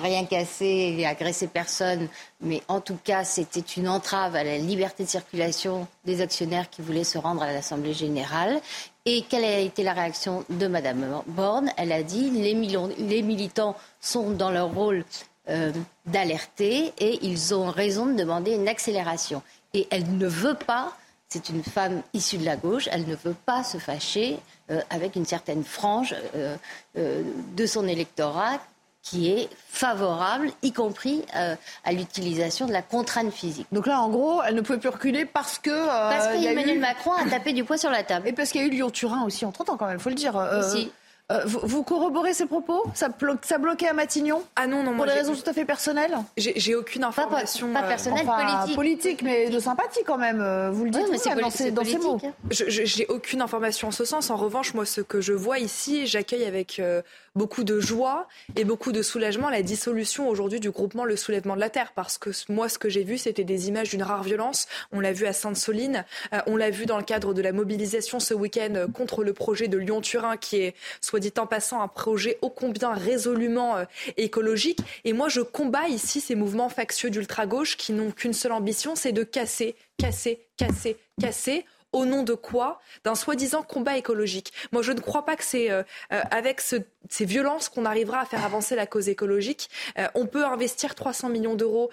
[0.02, 2.08] rien cassé et agressé personne,
[2.40, 6.80] mais en tout cas, c'était une entrave à la liberté de circulation des actionnaires qui
[6.80, 8.58] voulaient se rendre à l'Assemblée générale.
[9.04, 11.70] Et quelle a été la réaction de Madame Borne?
[11.76, 15.04] Elle a dit les, les militants sont dans leur rôle
[15.50, 15.72] euh,
[16.04, 19.42] d'alerter et ils ont raison de demander une accélération.
[19.72, 20.92] Et elle ne veut pas,
[21.28, 24.38] c'est une femme issue de la gauche, elle ne veut pas se fâcher
[24.70, 26.56] euh, avec une certaine frange euh,
[26.96, 27.22] euh,
[27.54, 28.58] de son électorat
[29.02, 33.66] qui est favorable, y compris à l'utilisation de la contrainte physique.
[33.72, 35.86] Donc là, en gros, elle ne pouvait plus reculer parce que...
[35.86, 38.28] parce qu'Emmanuel Macron a tapé du poing sur la table.
[38.28, 40.10] Et parce qu'il y a eu Lyon-Turin aussi en 30 ans quand même, il faut
[40.10, 40.34] le dire.
[40.34, 40.92] Aussi.
[41.30, 42.84] Euh, vous, corroborez ces propos?
[42.94, 43.08] Ça,
[43.42, 44.42] ça bloquait à Matignon?
[44.56, 46.16] Ah non, non, Pour des raisons tout à fait personnelles?
[46.38, 47.70] J'ai aucune information.
[47.74, 48.74] Pas, pas personnelle, politique.
[48.74, 49.22] politique.
[49.22, 50.40] mais de sympathie quand même.
[50.40, 52.18] Euh, vous le dites mais dans, ces, dans ces mots.
[52.50, 54.30] J'ai aucune information en ce sens.
[54.30, 57.02] En revanche, moi, ce que je vois ici, j'accueille avec euh,
[57.38, 61.60] beaucoup de joie et beaucoup de soulagement la dissolution aujourd'hui du groupement Le Soulèvement de
[61.60, 61.92] la Terre.
[61.94, 64.66] Parce que moi, ce que j'ai vu, c'était des images d'une rare violence.
[64.92, 66.04] On l'a vu à Sainte-Soline.
[66.46, 69.78] on l'a vu dans le cadre de la mobilisation ce week-end contre le projet de
[69.78, 73.84] Lyon-Turin qui est soit dit en passant, un projet ô combien résolument euh,
[74.16, 74.80] écologique.
[75.04, 79.12] Et moi, je combats ici ces mouvements factieux d'ultra-gauche qui n'ont qu'une seule ambition, c'est
[79.12, 84.52] de casser, casser, casser, casser au nom de quoi D'un soi-disant combat écologique.
[84.72, 85.82] Moi, je ne crois pas que c'est euh,
[86.12, 89.70] euh, avec ces violences qu'on arrivera à faire avancer la cause écologique.
[90.14, 91.90] on peut investir 300 millions d'euros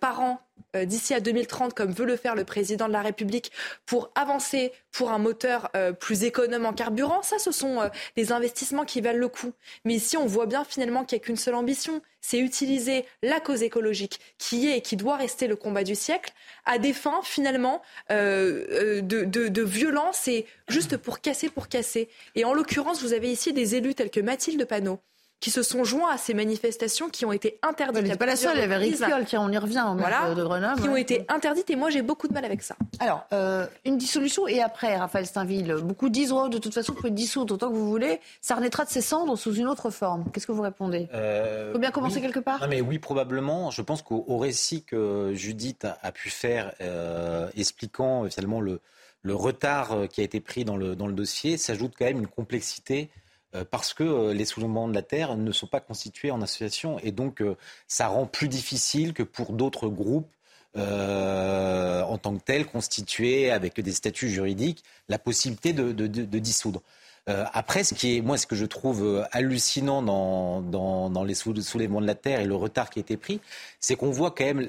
[0.00, 0.53] par an euh,
[0.84, 3.52] d'ici à 2030, comme veut le faire le président de la République,
[3.86, 8.32] pour avancer pour un moteur euh, plus économe en carburant, ça, ce sont euh, des
[8.32, 9.52] investissements qui valent le coup.
[9.84, 13.40] Mais ici, on voit bien finalement qu'il n'y a qu'une seule ambition, c'est utiliser la
[13.40, 16.32] cause écologique, qui est et qui doit rester le combat du siècle,
[16.64, 22.08] à des fins finalement de, de violence et juste pour casser, pour casser.
[22.34, 25.00] Et en l'occurrence, vous avez ici des élus tels que Mathilde Panot,
[25.44, 27.98] qui se sont joints à ces manifestations qui ont été interdites.
[27.98, 30.42] Elle n'est pas la seule, il y avait Ricciol, tiens, on y revient, voilà, de
[30.42, 30.80] Grenoble.
[30.80, 32.76] Qui ont été interdites et moi j'ai beaucoup de mal avec ça.
[32.98, 36.98] Alors, euh, une dissolution et après, Raphaël Steinville, beaucoup disent oh, de toute façon, vous
[36.98, 40.24] pouvez dissoudre autant que vous voulez, ça renaîtra de ses cendres sous une autre forme.
[40.32, 43.70] Qu'est-ce que vous répondez Il euh, faut bien commencer quelque part non, mais Oui, probablement.
[43.70, 48.80] Je pense qu'au récit que Judith a, pu faire, euh, expliquant finalement le,
[49.20, 52.28] le retard qui a été pris dans le, dans le dossier, s'ajoute quand même une
[52.28, 53.23] complexité euh,
[53.70, 57.12] parce que euh, les soulèvements de la terre ne sont pas constitués en association et
[57.12, 60.28] donc euh, ça rend plus difficile que pour d'autres groupes
[60.76, 66.82] en tant que tel constituer avec des statuts juridiques la possibilité de dissoudre.
[67.28, 72.00] Euh, après, ce qui est, moi, ce que je trouve euh, hallucinant dans, les soulèvements
[72.00, 73.40] de la terre et le retard qui a été pris,
[73.80, 74.68] c'est qu'on voit quand même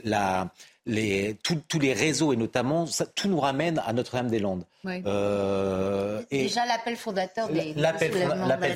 [1.43, 4.63] tous les réseaux et notamment, tout nous ramène à Notre-Dame-des-Landes.
[5.05, 8.11] Euh, Déjà l'appel fondateur des l'appel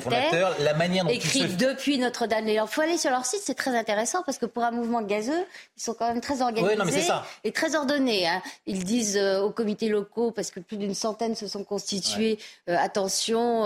[0.00, 2.68] fondateur, la manière dont écrit depuis Notre-Dame-des-Landes.
[2.70, 5.44] Il faut aller sur leur site, c'est très intéressant parce que pour un mouvement gazeux,
[5.76, 7.08] ils sont quand même très organisés
[7.44, 8.26] et très ordonnés.
[8.26, 8.42] Hein.
[8.66, 12.38] Ils disent euh, aux comités locaux, parce que plus d'une centaine se sont constitués,
[12.68, 13.64] euh, attention,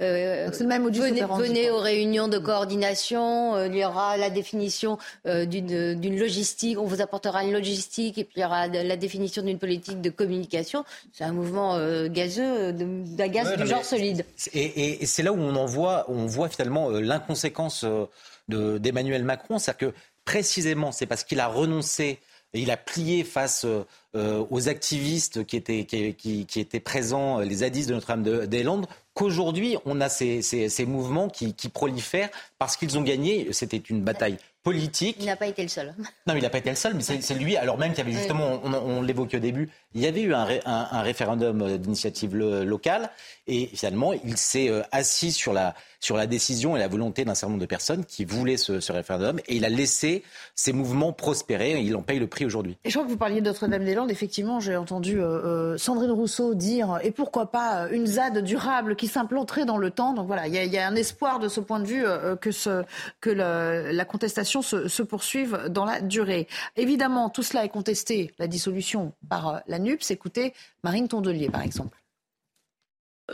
[0.00, 6.84] même venez, venez aux réunions de coordination, il y aura la définition d'une logistique, on
[6.84, 10.84] vous apportera une logistique et puis il y aura la définition d'une politique de communication.
[11.12, 14.24] C'est un mouvement euh, gazeux, d'un gaz du genre solide.
[14.52, 19.58] Et, c'est là où on en voit, on voit finalement euh, l'inconséquence euh, d'Emmanuel Macron,
[19.58, 22.18] c'est-à-dire que précisément, c'est parce qu'il a renoncé
[22.54, 23.66] il a plié face
[24.14, 30.86] aux activistes qui étaient, qui, étaient présents, les zadistes de Notre-Dame-des-Landes, qu'aujourd'hui, on a ces,
[30.86, 33.48] mouvements qui prolifèrent parce qu'ils ont gagné.
[33.52, 35.16] C'était une bataille politique.
[35.20, 35.94] Il n'a pas été le seul.
[36.26, 38.18] Non, il n'a pas été le seul, mais c'est lui, alors même qu'il y avait
[38.18, 43.10] justement, on, l'évoquait au début, il y avait eu un, référendum d'initiative locale,
[43.46, 47.34] et finalement, il s'est euh, assis sur la, sur la décision et la volonté d'un
[47.34, 50.22] certain nombre de personnes qui voulaient ce, référendum, et il a laissé
[50.54, 52.76] ces mouvements prospérer, et il en paye le prix aujourd'hui.
[52.84, 55.24] Et je crois que vous parliez de Notre-Dame-des-Landes, effectivement, j'ai entendu euh,
[55.74, 60.12] euh, Sandrine Rousseau dire, et pourquoi pas une ZAD durable qui s'implanterait dans le temps,
[60.12, 62.04] donc voilà, il y, a un espoir de ce point de vue
[62.40, 66.48] que, la contestation se, poursuivent dans la durée.
[66.76, 70.10] Évidemment, tout cela est contesté, la dissolution par euh, la NUPS.
[70.10, 71.98] Écoutez Marine Tondelier, par exemple.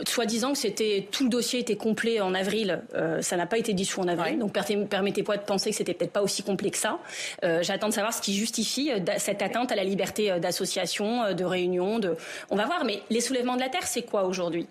[0.07, 3.59] Soit disant que c'était tout le dossier était complet en avril, euh, ça n'a pas
[3.59, 4.39] été dissous en avril.
[4.39, 6.99] Donc permettez-moi de penser que c'était peut-être pas aussi complet que ça.
[7.43, 11.99] Euh, j'attends de savoir ce qui justifie cette atteinte à la liberté d'association, de réunion.
[11.99, 12.17] De...
[12.49, 12.85] On va voir.
[12.85, 14.67] Mais les soulèvements de la terre, c'est quoi aujourd'hui?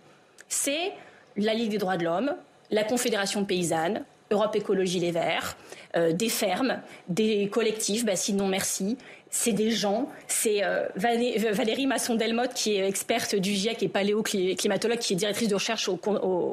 [0.48, 0.92] C'est
[1.36, 2.34] la Ligue des droits de l'homme,
[2.70, 5.56] la Confédération paysanne, Europe Écologie Les Verts,
[5.96, 8.96] euh, des fermes, des collectifs, bah, sinon merci.
[9.34, 15.14] C'est des gens, c'est euh, Valérie Masson-Delmotte qui est experte du GIEC et paléoclimatologue qui
[15.14, 15.96] est directrice de recherche au,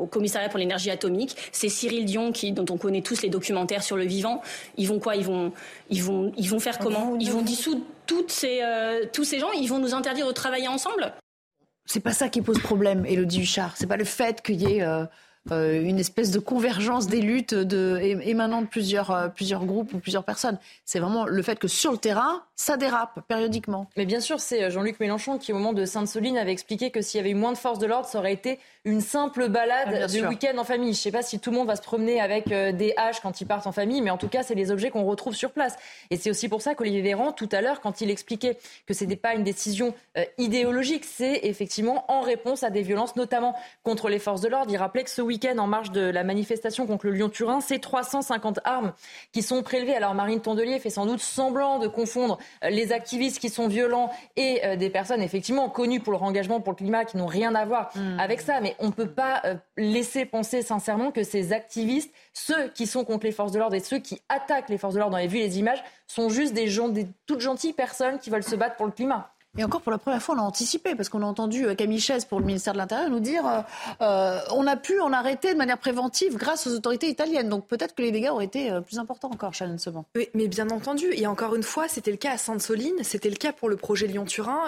[0.09, 1.35] commissariat pour l'énergie atomique.
[1.51, 4.41] C'est Cyril Dion qui, dont on connaît tous les documentaires sur le vivant.
[4.77, 5.17] Ils vont quoi?
[5.17, 5.51] Ils vont,
[5.89, 7.17] ils vont, ils vont faire comment?
[7.19, 9.51] Ils vont dissoudre toutes ces, euh, tous ces gens?
[9.51, 11.13] Ils vont nous interdire de travailler ensemble?
[11.85, 13.75] C'est pas ça qui pose problème, Elodie Huchard.
[13.75, 15.03] C'est pas le fait qu'il y ait euh,
[15.51, 20.23] une espèce de convergence des luttes de, émanant de plusieurs, euh, plusieurs groupes ou plusieurs
[20.23, 20.57] personnes.
[20.85, 23.87] C'est vraiment le fait que sur le terrain, ça dérape périodiquement.
[23.97, 27.01] Mais bien sûr, c'est euh, Jean-Luc Mélenchon qui, au moment de Sainte-Soline, avait expliqué que
[27.01, 29.89] s'il y avait eu moins de forces de l'ordre, ça aurait été une simple balade
[30.03, 30.93] ah, de week-end en famille.
[30.93, 33.41] Je ne sais pas si tout le monde va se promener avec des haches quand
[33.41, 35.75] ils partent en famille, mais en tout cas, c'est les objets qu'on retrouve sur place.
[36.09, 39.03] Et c'est aussi pour ça qu'Olivier Véran, tout à l'heure, quand il expliquait que ce
[39.03, 39.93] n'était pas une décision
[40.37, 44.71] idéologique, c'est effectivement en réponse à des violences, notamment contre les forces de l'ordre.
[44.71, 48.59] Il rappelait que ce week-end, en marge de la manifestation contre le Lyon-Turin, c'est 350
[48.63, 48.93] armes
[49.31, 49.95] qui sont prélevées.
[49.95, 54.11] Alors Marine Tondelier fait sans doute semblant de confondre euh, les activistes qui sont violents
[54.35, 57.55] et euh, des personnes effectivement connues pour leur engagement pour le climat qui n'ont rien
[57.55, 58.19] à voir hmm.
[58.19, 58.59] avec ça.
[58.61, 63.05] Mais on ne peut pas euh, laisser penser sincèrement que ces activistes, ceux qui sont
[63.05, 65.27] contre les forces de l'ordre et ceux qui attaquent les forces de l'ordre, dans les
[65.27, 68.55] vues et les images, sont juste des gens, des toutes gentilles personnes qui veulent se
[68.55, 69.31] battre pour le climat.
[69.57, 71.99] Et encore pour la première fois, on a anticipé, parce qu'on a entendu euh, Camille
[71.99, 73.61] Chaise pour le ministère de l'Intérieur nous dire euh,
[74.01, 77.49] euh, on a pu en arrêter de manière préventive grâce aux autorités italiennes.
[77.49, 80.05] Donc peut-être que les dégâts auraient été plus importants encore, Shannon Seban.
[80.35, 81.07] Mais bien entendu.
[81.13, 84.05] Et encore une fois, c'était le cas à Sainte-Soline, c'était le cas pour le projet
[84.05, 84.65] Lyon-Turin.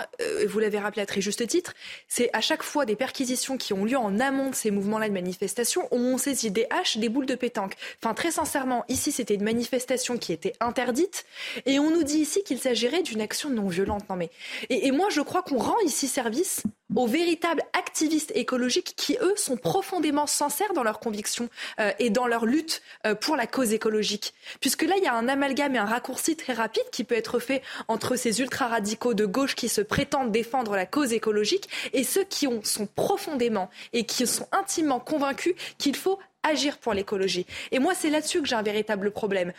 [0.47, 1.73] vous l'avez rappelé à très juste titre.
[2.07, 5.13] C'est à chaque fois des perquisitions qui ont lieu en amont de ces mouvements-là de
[5.13, 7.75] manifestation où on saisit des haches, des boules de pétanque.
[8.03, 11.25] Enfin, très sincèrement, ici, c'était une manifestation qui était interdite.
[11.67, 14.09] Et on nous dit ici qu'il s'agirait d'une action non violente.
[14.09, 14.31] Non mais
[14.73, 16.63] et, moi, je crois qu'on rend ici service
[16.95, 21.49] aux véritables activistes écologiques qui, eux, sont profondément sincères dans leurs convictions
[21.81, 24.33] euh, et dans leur lutte euh, pour la cause écologique.
[24.61, 27.39] Puisque là, il y a un amalgame et un raccourci très rapide qui peut être
[27.39, 32.23] fait entre ces ultra-radicaux de gauche qui se prétendent défendre la cause écologique et ceux
[32.23, 37.45] qui ont, sont profondément et qui sont intimement convaincus qu'il faut agir pour l'écologie.
[37.71, 39.51] Et moi, c'est là-dessus que j'ai un véritable problème.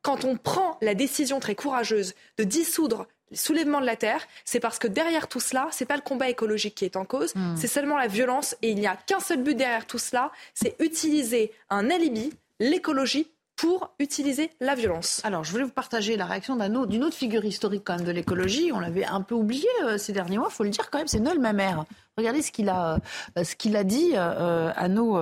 [0.00, 4.60] Quand on prend la décision très courageuse de dissoudre les soulèvements de la terre, c'est
[4.60, 7.56] parce que derrière tout cela, c'est pas le combat écologique qui est en cause, hmm.
[7.56, 10.76] c'est seulement la violence et il n'y a qu'un seul but derrière tout cela, c'est
[10.80, 15.22] utiliser un alibi, l'écologie pour utiliser la violence.
[15.24, 18.70] Alors, je voulais vous partager la réaction d'une autre figure historique quand même de l'écologie.
[18.72, 21.08] On l'avait un peu oublié euh, ces derniers mois, il faut le dire quand même,
[21.08, 21.84] c'est Noël Mamère.
[22.18, 22.98] Regardez ce qu'il a,
[23.36, 25.18] euh, ce qu'il a dit euh, à nos,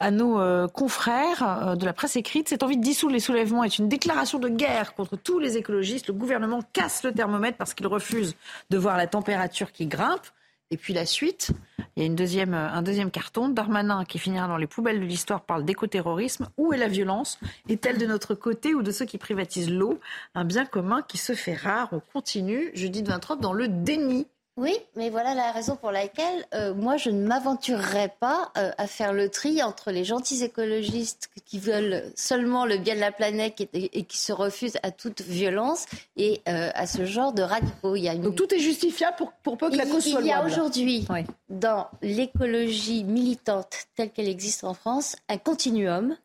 [0.00, 2.48] à nos confrères de la presse écrite.
[2.48, 6.08] Cette envie de dissoudre les soulèvements est une déclaration de guerre contre tous les écologistes.
[6.08, 8.34] Le gouvernement casse le thermomètre parce qu'il refuse
[8.70, 10.26] de voir la température qui grimpe.
[10.70, 11.52] Et puis la suite,
[11.96, 13.48] il y a une deuxième, un deuxième carton.
[13.48, 16.48] Darmanin, qui finira dans les poubelles de l'histoire, parle d'écoterrorisme.
[16.56, 17.38] Où est la violence?
[17.68, 19.98] Est-elle de notre côté ou de ceux qui privatisent l'eau?
[20.34, 21.88] Un bien commun qui se fait rare.
[21.92, 24.26] On continue, jeudi de 23, dans le déni
[24.58, 28.86] oui, mais voilà la raison pour laquelle euh, moi je ne m'aventurerai pas euh, à
[28.86, 33.60] faire le tri entre les gentils écologistes qui veulent seulement le bien de la planète
[33.74, 35.84] et, qui se refusent à toute violence
[36.16, 37.96] et euh, à ce genre de radicaux.
[37.96, 40.42] Il Donc tout est justifiable pour, pour peu que la cause soit Il y a
[40.42, 41.06] aujourd'hui
[41.50, 46.16] dans l'écologie militante telle qu'elle existe en France un continuum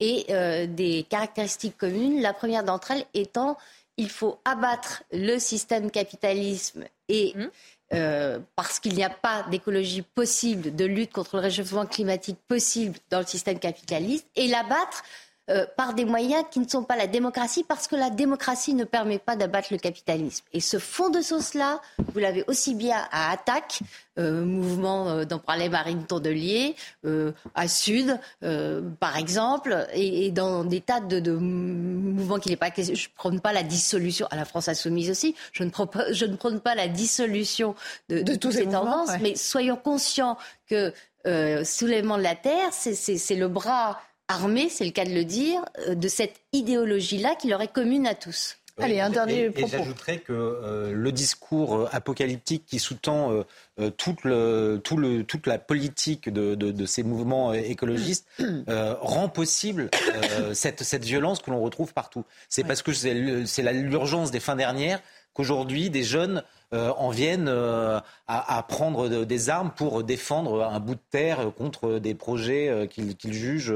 [0.00, 0.26] et
[0.68, 2.20] des caractéristiques communes.
[2.22, 3.56] La première d'entre elles étant
[3.96, 7.50] il faut abattre le système capitalisme et mmh.
[7.94, 12.98] euh, parce qu'il n'y a pas d'écologie possible, de lutte contre le réchauffement climatique possible
[13.10, 15.02] dans le système capitaliste, et l'abattre
[15.48, 18.84] euh, par des moyens qui ne sont pas la démocratie, parce que la démocratie ne
[18.84, 20.44] permet pas d'abattre le capitalisme.
[20.52, 21.80] Et ce fond de sauce-là,
[22.12, 23.80] vous l'avez aussi bien à Attaque,
[24.18, 26.74] euh, mouvement euh, dont parlait Marine Tondelier,
[27.04, 28.18] euh, à Sud,
[28.98, 33.52] par exemple, et, dans des tas de, mouvements qui n'est pas Je ne prône pas
[33.52, 35.70] la dissolution, à la France insoumise aussi, je ne,
[36.10, 37.74] je ne prône pas la dissolution
[38.08, 40.36] de, de, toutes ces tendances, mais soyons conscients
[40.68, 40.92] que
[41.64, 45.94] soulèvement de la Terre, c'est le bras armée, c'est le cas de le dire, euh,
[45.94, 48.56] de cette idéologie-là qui leur est commune à tous.
[48.80, 49.66] Allez, un dernier et, propos.
[49.66, 53.42] Et j'ajouterais que euh, le discours euh, apocalyptique qui sous-tend
[53.96, 58.26] toute, le, tout le, toute la politique de, de, de ces mouvements écologistes
[58.68, 59.90] rend possible
[60.52, 62.24] cette, cette violence que l'on retrouve partout.
[62.48, 65.00] C'est parce que c'est l'urgence des fins dernières
[65.32, 71.00] qu'aujourd'hui des jeunes en viennent à, à, prendre des armes pour défendre un bout de
[71.10, 73.74] terre contre des projets qu'ils jugent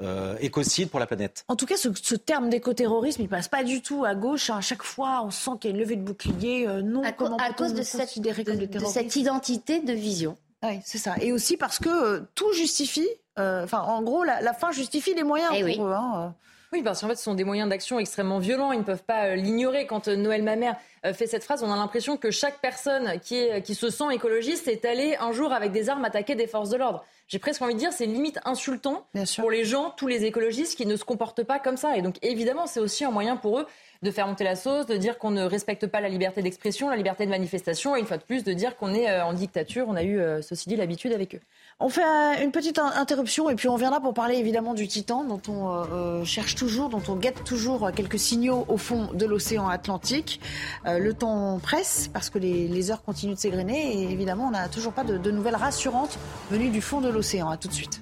[0.00, 1.44] euh, écocide pour la planète.
[1.48, 4.48] En tout cas, ce, terme d'écoterrorisme, il passe pas du tout à gauche.
[4.48, 6.68] À chaque fois, on sent qu'il y a une levée de bouclier.
[6.68, 10.36] Euh, non, à, comment à cause de cette, cette identité de vision.
[10.62, 11.16] Oui, c'est ça.
[11.20, 13.08] Et aussi parce que euh, tout justifie.
[13.36, 15.92] Enfin, en gros, la, fin justifie les moyens eh pour eux.
[15.92, 16.34] Hein,
[16.72, 18.72] oui, parce qu'en fait, ce sont des moyens d'action extrêmement violents.
[18.72, 19.86] Ils ne peuvent pas l'ignorer.
[19.86, 20.76] Quand Noël Mamère
[21.12, 24.68] fait cette phrase, on a l'impression que chaque personne qui, est, qui se sent écologiste
[24.68, 27.74] est allée un jour avec des armes attaquer des forces de l'ordre j'ai presque envie
[27.74, 29.06] de dire, c'est limite insultant
[29.36, 31.96] pour les gens, tous les écologistes qui ne se comportent pas comme ça.
[31.96, 33.66] Et donc, évidemment, c'est aussi un moyen pour eux
[34.02, 36.96] de faire monter la sauce, de dire qu'on ne respecte pas la liberté d'expression, la
[36.96, 39.86] liberté de manifestation, et une fois de plus, de dire qu'on est euh, en dictature.
[39.88, 41.40] On a eu, euh, ceci dit, l'habitude avec eux.
[41.80, 45.24] On fait euh, une petite interruption et puis on viendra pour parler évidemment du Titan
[45.24, 50.40] dont on cherche toujours, dont on guette toujours quelques signaux au fond de l'océan Atlantique.
[50.84, 54.92] le temps presse parce que les, heures continuent de s'égrener et évidemment on n'a toujours
[54.92, 56.18] pas de, de nouvelles rassurantes
[56.50, 57.48] venues du fond de l'océan.
[57.48, 58.00] À tout de suite.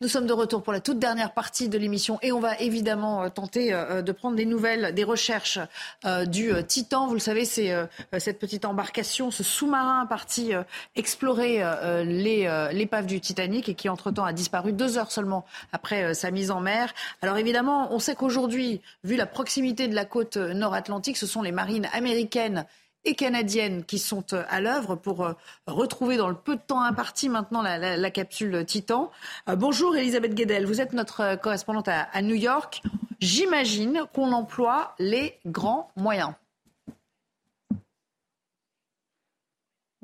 [0.00, 3.22] Nous sommes de retour pour la toute dernière partie de l'émission et on va évidemment
[3.22, 5.60] euh, tenter euh, de prendre des nouvelles des recherches
[6.04, 7.06] euh, du Titan.
[7.06, 7.72] Vous le savez, c'est
[8.18, 10.52] cette petite embarcation, ce sous-marin parti
[10.96, 11.62] explorer
[12.04, 16.60] l'épave du Titanic et qui entre-temps a disparu deux heures seulement après sa mise en
[16.60, 16.92] mer.
[17.22, 21.52] Alors évidemment, on sait qu'aujourd'hui, vu la proximité de la côte nord-atlantique, ce sont les
[21.52, 22.66] marines américaines
[23.04, 25.32] et canadiennes qui sont euh, à l'œuvre pour euh,
[25.66, 29.10] retrouver dans le peu de temps imparti maintenant la, capsule Titan.
[29.48, 32.82] Euh, bonjour Elisabeth Guedel, vous êtes notre correspondante à New York.
[33.20, 36.32] J'imagine qu'on emploie les grands moyens.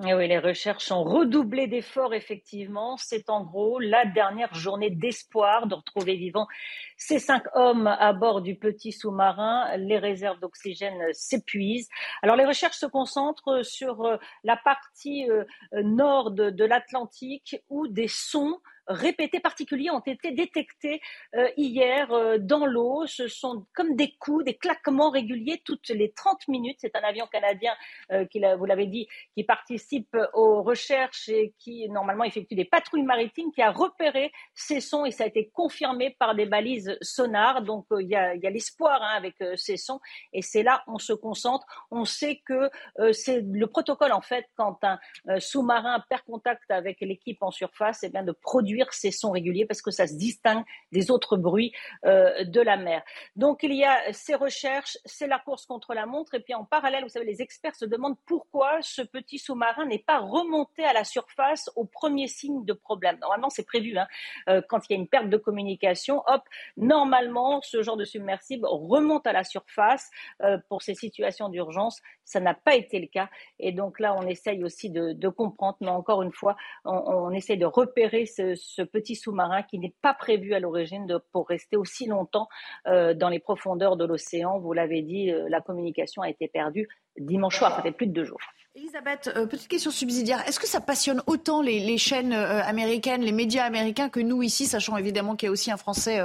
[0.02, 2.96] Eh oui, les recherches ont redoublé d'efforts, effectivement.
[2.96, 6.48] C'est en gros la dernière journée d'espoir de retrouver vivants
[6.96, 9.76] ces cinq hommes à bord du petit sous-marin.
[9.76, 11.90] Les réserves d'oxygène s'épuisent.
[12.22, 15.44] Alors, les recherches se concentrent sur euh, la partie euh,
[15.82, 18.58] nord de l'Atlantique où des sons
[18.90, 21.00] répétés particuliers ont été détectés
[21.34, 23.06] euh, hier euh, dans l'eau.
[23.06, 26.78] Ce sont comme des coups, des claquements réguliers toutes les 30 minutes.
[26.80, 27.72] C'est un avion canadien,
[28.12, 33.04] euh, qui, vous l'avez dit, qui participe aux recherches et qui normalement effectue des patrouilles
[33.04, 37.62] maritimes, qui a repéré ces sons et ça a été confirmé par des balises sonars.
[37.62, 40.00] Donc il y a, l'espoir hein, avec ces sons
[40.32, 41.66] et c'est là on se concentre.
[41.90, 42.70] On sait que
[43.12, 44.98] c'est le protocole en fait quand un
[45.38, 49.66] sous-marin perd contact avec l'équipe en surface, eh bien de produire reproduire ces sons réguliers
[49.66, 51.72] parce que ça se distingue des autres bruits
[52.04, 53.02] euh, de la mer.
[53.36, 56.64] Donc il y a ces recherches, c'est la course contre la montre et puis en
[56.64, 60.92] parallèle, vous savez, les experts se demandent pourquoi ce petit sous-marin n'est pas remonté à
[60.92, 63.18] la surface au premier signe de problème.
[63.20, 64.06] Normalement, c'est prévu hein,
[64.48, 66.42] euh, quand il y a une perte de communication, hop,
[66.76, 70.10] normalement, ce genre de submersible remonte à la surface
[70.42, 72.00] euh, pour ces situations d'urgence.
[72.30, 73.28] Ça n'a pas été le cas
[73.58, 77.66] et donc là, on essaye aussi de, comprendre, mais encore une fois, on, essaye de
[77.66, 82.48] repérer ce, petit sous-marin qui n'est pas prévu à l'origine pour rester aussi longtemps
[82.86, 84.58] euh, dans les profondeurs de l'océan.
[84.58, 88.12] Vous l'avez dit, euh, la communication a été perdue dimanche soir, ça fait plus de
[88.12, 88.40] deux jours.
[88.76, 90.46] Elisabeth, euh, petite question subsidiaire.
[90.48, 94.96] Est-ce que ça passionne autant les, chaînes américaines, les médias américains que nous ici, sachant
[94.96, 96.20] évidemment qu'il y a aussi un Français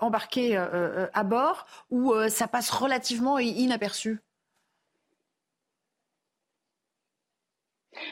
[0.00, 4.20] embarqué à bord, ou ça passe relativement inaperçu?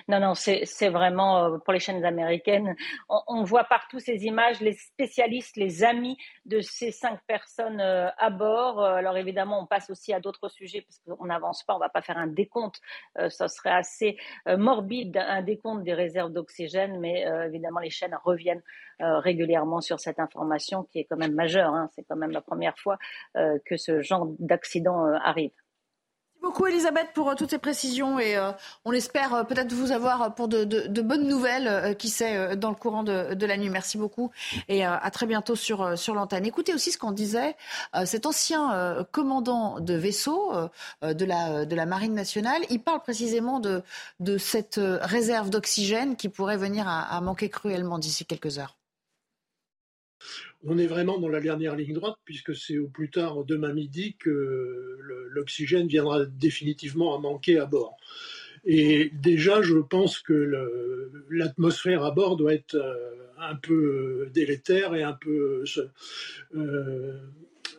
[0.08, 2.74] Non, non, c'est vraiment euh, pour les chaînes américaines.
[3.08, 8.30] On, voit partout ces images, les spécialistes, les amis de ces cinq personnes euh, à
[8.30, 8.82] bord.
[8.82, 11.84] Euh, alors évidemment, on passe aussi à d'autres sujets parce qu'on n'avance pas, on ne
[11.84, 12.80] va pas faire un décompte.
[13.28, 14.16] ça serait assez
[14.46, 18.62] morbide, un décompte des réserves d'oxygène, mais évidemment, les chaînes reviennent
[18.98, 21.72] régulièrement sur cette information qui est quand même majeure.
[21.74, 21.88] Hein.
[21.94, 22.98] C'est quand même la première fois
[23.34, 25.52] que ce genre d'accident arrive
[26.46, 28.52] beaucoup Elisabeth pour euh, toutes ces précisions et euh,
[28.84, 33.02] on espère euh, peut-être vous avoir pour de, bonnes nouvelles, qui sait, dans le courant
[33.02, 33.68] de, la nuit.
[33.68, 34.30] Merci beaucoup
[34.68, 36.46] et à très bientôt sur, sur l'antenne.
[36.46, 37.56] Écoutez aussi ce qu'en disait
[38.04, 40.52] cet ancien commandant de vaisseau
[41.02, 42.62] de, la, de la Marine nationale.
[42.70, 43.82] Il parle précisément de,
[44.20, 48.76] de cette réserve d'oxygène qui pourrait venir à manquer cruellement d'ici quelques heures
[50.64, 54.16] on est vraiment dans la dernière ligne droite, puisque c'est au plus tard demain midi
[54.18, 54.98] que
[55.30, 57.96] l'oxygène viendra définitivement à manquer à bord.
[58.64, 60.68] Et déjà, je pense que
[61.30, 62.94] l'atmosphère à bord doit être euh,
[63.38, 65.62] un peu délétère et un peu,
[66.56, 67.20] euh,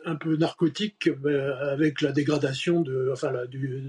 [0.06, 3.12] un peu narcotique euh, avec la dégradation de,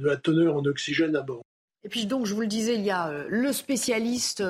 [0.03, 1.43] la teneur en oxygène à bord.
[1.85, 4.43] Et puis donc, je vous le disais, il y a euh, le spécialiste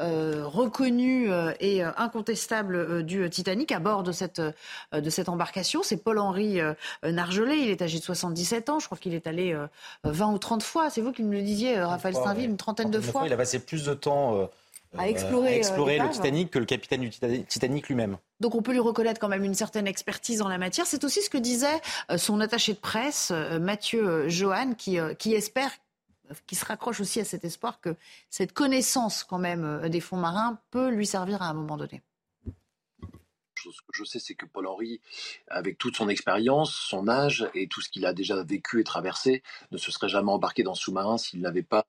[0.00, 4.42] euh, reconnu euh, et incontestable du Titanic à bord de cette,
[4.92, 5.82] de cette embarcation.
[5.82, 6.58] C'est Paul-Henri
[7.04, 7.58] Nargelet.
[7.58, 8.80] Il est âgé de 77 ans.
[8.80, 9.56] Je crois qu'il est allé
[10.04, 10.90] 20 ou 30 fois.
[10.90, 13.22] C'est vous qui me le disiez, Raphaël Stainville, une trentaine de fois.
[13.26, 14.48] Il a passé plus de temps
[14.98, 15.60] à explorer,
[15.98, 18.18] le Titanic que le capitaine du Titanic lui-même.
[18.40, 20.86] Donc on peut lui reconnaître quand même une certaine expertise en la matière.
[20.86, 21.80] C'est aussi ce que disait
[22.16, 25.70] son attaché de presse, Mathieu Johan, qui, qui espère
[26.46, 27.96] qui se raccroche aussi à cet espoir que
[28.30, 32.02] cette connaissance quand même euh, des fonds marins peut lui servir à un moment donné.
[33.54, 35.00] Que je sais, c'est que Paul-Henri,
[35.46, 39.44] avec toute son expérience, son âge et tout ce qu'il a déjà vécu et traversé,
[39.70, 41.86] ne se serait jamais embarqué dans ce sous-marin s'il n'avait pas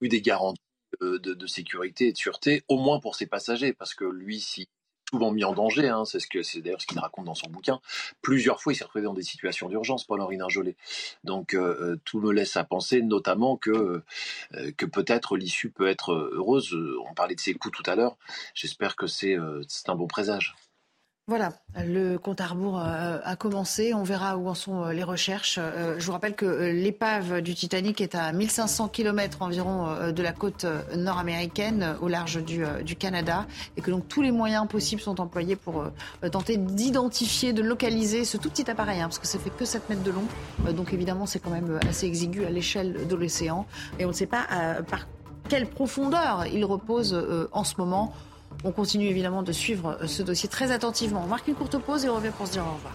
[0.00, 0.60] eu des garanties
[1.02, 4.68] euh, de, sécurité et de sûreté, au moins pour ses passagers, parce que lui, si
[5.10, 5.88] souvent mis en danger.
[5.88, 7.80] Hein, c'est ce que c'est d'ailleurs ce qu'il raconte dans son bouquin.
[8.22, 10.76] Plusieurs fois, il s'est retrouvé dans des situations d'urgence, Paul-Henri Narjolet.
[11.24, 15.88] Donc euh, euh, tout me laisse à penser, notamment que euh, que peut-être l'issue peut
[15.88, 16.76] être heureuse.
[17.08, 18.16] On parlait de ses coups tout à l'heure.
[18.54, 19.36] J'espère que c'est
[19.68, 20.54] c'est un bon présage.
[21.28, 21.52] Voilà,
[21.84, 23.92] le compte à rebours euh, a commencé.
[23.92, 25.58] On verra où en sont euh, les recherches.
[25.60, 30.32] Euh, je vous rappelle que l'épave du Titanic est à 1500 km environ de la
[30.32, 30.64] côte
[30.96, 35.84] nord-américaine, au large du, Canada, et que donc tous les moyens possibles sont employés pour
[36.32, 39.90] tenter d'identifier, de localiser ce tout petit appareil, hein, parce que ça fait que 7
[39.90, 40.24] mètres de long.
[40.72, 43.66] donc évidemment, c'est quand même assez exigu à l'échelle de l'océan,
[43.98, 44.46] et on ne sait pas
[44.88, 45.06] par
[45.50, 48.14] quelle profondeur il repose en ce moment.
[48.64, 51.22] On continue évidemment de suivre euh, ce dossier très attentivement.
[51.24, 52.94] On marque une courte pause et on revient pour se dire au revoir.